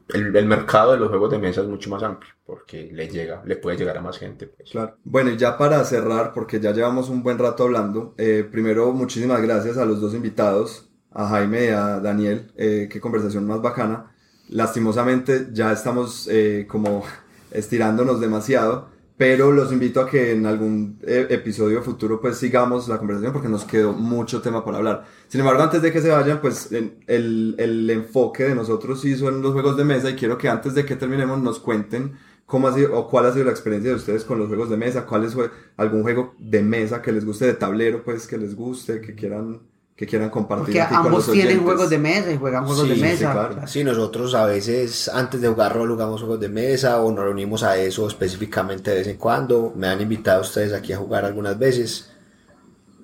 [0.08, 3.42] el, el mercado de los juegos de mesa es mucho más amplio porque le llega,
[3.44, 4.46] le puede llegar a más gente.
[4.46, 4.70] pues.
[4.70, 4.96] Claro.
[5.04, 9.42] Bueno, y ya para cerrar, porque ya llevamos un buen rato hablando, eh, primero muchísimas
[9.42, 14.12] gracias a los dos invitados, a Jaime y a Daniel, eh, qué conversación más bacana.
[14.48, 17.04] Lastimosamente ya estamos eh, como
[17.50, 18.88] estirándonos demasiado,
[19.18, 23.48] pero los invito a que en algún eh, episodio futuro pues sigamos la conversación porque
[23.48, 25.04] nos quedó mucho tema por hablar.
[25.26, 29.42] Sin embargo, antes de que se vayan, pues el, el enfoque de nosotros sí son
[29.42, 32.16] los juegos de mesa y quiero que antes de que terminemos nos cuenten
[32.46, 34.76] cómo ha sido o cuál ha sido la experiencia de ustedes con los juegos de
[34.76, 35.36] mesa, cuál es
[35.76, 39.60] algún juego de mesa que les guste, de tablero pues que les guste, que quieran,
[39.98, 40.66] que quieran compartir.
[40.66, 41.64] porque aquí con ambos los tienen oyentes.
[41.64, 43.32] juegos de mesa y juegan juegos Sí, de sí, mesa.
[43.32, 43.66] claro.
[43.66, 47.64] Sí, nosotros a veces antes de jugar rol jugamos juegos de mesa o nos reunimos
[47.64, 49.72] a eso específicamente de vez en cuando.
[49.74, 52.10] Me han invitado ustedes aquí a jugar algunas veces.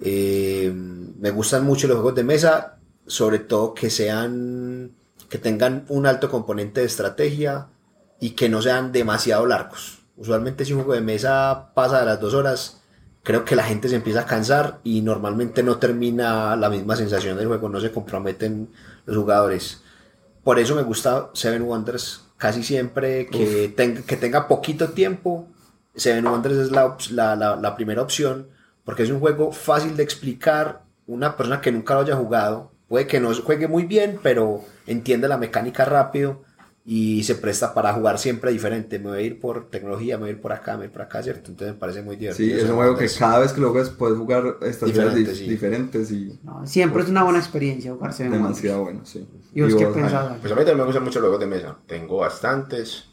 [0.02, 2.78] Eh, me gustan mucho los juegos de mesa,
[3.08, 4.92] sobre todo que sean,
[5.28, 7.66] que tengan un alto componente de estrategia
[8.20, 9.98] y que no sean demasiado largos.
[10.16, 12.82] Usualmente si un juego de mesa pasa de las dos horas,
[13.24, 17.36] creo que la gente se empieza a cansar y normalmente no termina la misma sensación
[17.36, 18.68] del juego, no se comprometen
[19.06, 19.82] los jugadores.
[20.44, 25.48] Por eso me gusta Seven Wonders casi siempre que, tenga, que tenga poquito tiempo.
[25.96, 28.48] Seven Wonders es la, la- la primera opción
[28.84, 30.82] porque es un juego fácil de explicar.
[31.06, 35.28] Una persona que nunca lo haya jugado puede que no juegue muy bien, pero entiende
[35.28, 36.42] la mecánica rápido
[36.84, 38.98] y se presta para jugar siempre diferente.
[38.98, 40.86] Me voy a ir por tecnología, me voy a ir por acá, me voy a
[40.86, 41.50] ir por acá, ¿cierto?
[41.50, 42.48] Entonces me parece muy divertido.
[42.48, 45.38] Sí, es un juego que cada vez que lo juegas puedes jugar estrategias Diferente, di-
[45.38, 45.50] sí.
[45.50, 49.26] diferentes y No, siempre es una buena experiencia jugarse en demasiado bueno, sí.
[49.54, 50.38] ¿Y vos qué vos, pensás?
[50.40, 51.78] Pues a mí también me gustan mucho los juegos de mesa.
[51.86, 53.04] Tengo bastantes.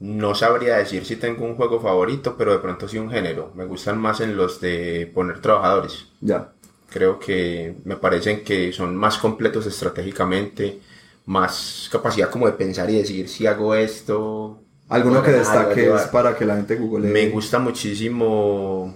[0.00, 3.52] No sabría decir si tengo un juego favorito, pero de pronto sí un género.
[3.54, 6.06] Me gustan más en los de poner trabajadores.
[6.22, 6.52] Ya.
[6.90, 10.80] Creo que me parecen que son más completos estratégicamente,
[11.26, 14.58] más capacidad como de pensar y decir si hago esto.
[14.88, 17.08] Alguno que destaque es para que la gente google.
[17.08, 18.94] Me gusta muchísimo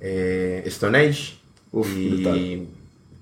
[0.00, 1.38] eh, Stone Age.
[1.72, 2.68] Uf, y.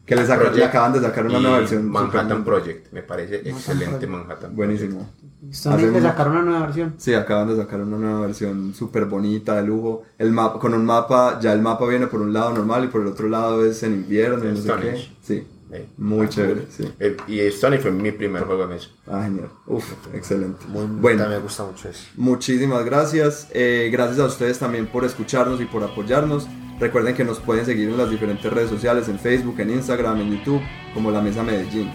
[0.04, 1.88] Que le, saca- le acaban de sacar una nueva versión.
[1.88, 2.92] Manhattan Project.
[2.92, 4.10] Me parece excelente Project.
[4.10, 4.56] Manhattan.
[4.56, 5.08] Buenísimo.
[5.52, 6.94] Stone Age le sacaron una nueva versión.
[6.98, 10.02] Sí, acaban de sacar una nueva versión súper bonita, de lujo.
[10.18, 13.02] El mapa, con un mapa, ya el mapa viene por un lado normal y por
[13.02, 14.90] el otro lado es en invierno y no sé Stone qué.
[14.90, 15.12] Age.
[15.22, 16.84] Sí, Eh, muy ah, chévere, sí.
[16.98, 18.88] eh, y Age fue mi primer juego de mesa.
[19.06, 19.50] Ah, genial.
[19.66, 20.66] Uf, excelente.
[20.66, 22.04] Muy, Bueno, me gusta mucho eso.
[22.16, 23.48] Muchísimas gracias.
[23.52, 26.48] Eh, gracias a ustedes también por escucharnos y por apoyarnos.
[26.80, 30.38] Recuerden que nos pueden seguir en las diferentes redes sociales, en Facebook, en Instagram, en
[30.38, 30.60] YouTube,
[30.92, 31.92] como La Mesa Medellín.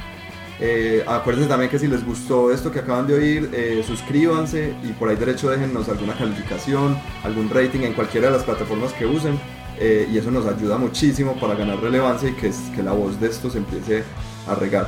[0.61, 5.09] Eh, acuérdense también que si les gustó esto que acaban de oír, suscríbanse y por
[5.09, 9.37] ahí derecho déjennos alguna calificación, algún rating en cualquiera de las plataformas que usen.
[9.79, 13.27] Eh, y eso nos ayuda muchísimo para ganar relevancia y que, que la voz de
[13.27, 14.03] esto se empiece
[14.47, 14.87] a regar.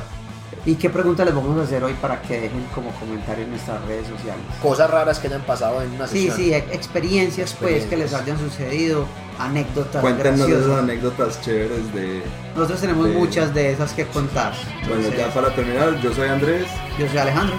[0.66, 3.82] ¿Y qué preguntas les vamos a hacer hoy para que dejen como comentario en nuestras
[3.86, 4.42] redes sociales?
[4.60, 6.36] Cosas raras que hayan pasado en una Sí, sesión.
[6.36, 9.06] sí, ex- experiencias pues que les hayan sucedido,
[9.38, 10.66] anécdotas Cuéntenos graciosas.
[10.66, 12.22] esas anécdotas chéveres de...
[12.54, 14.52] Nosotros tenemos de- muchas de esas que contar.
[14.80, 16.66] Bueno, Entonces, ya para terminar, yo soy Andrés.
[16.98, 17.56] Yo soy Alejandro.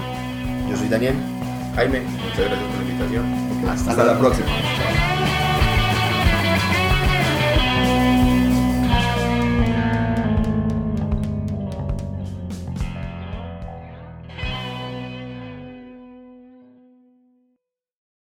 [0.70, 1.14] Yo soy Daniel.
[1.74, 3.68] Jaime, muchas gracias por la invitación.
[3.68, 4.46] Hasta Hasta la próxima.
[4.46, 5.39] Chao.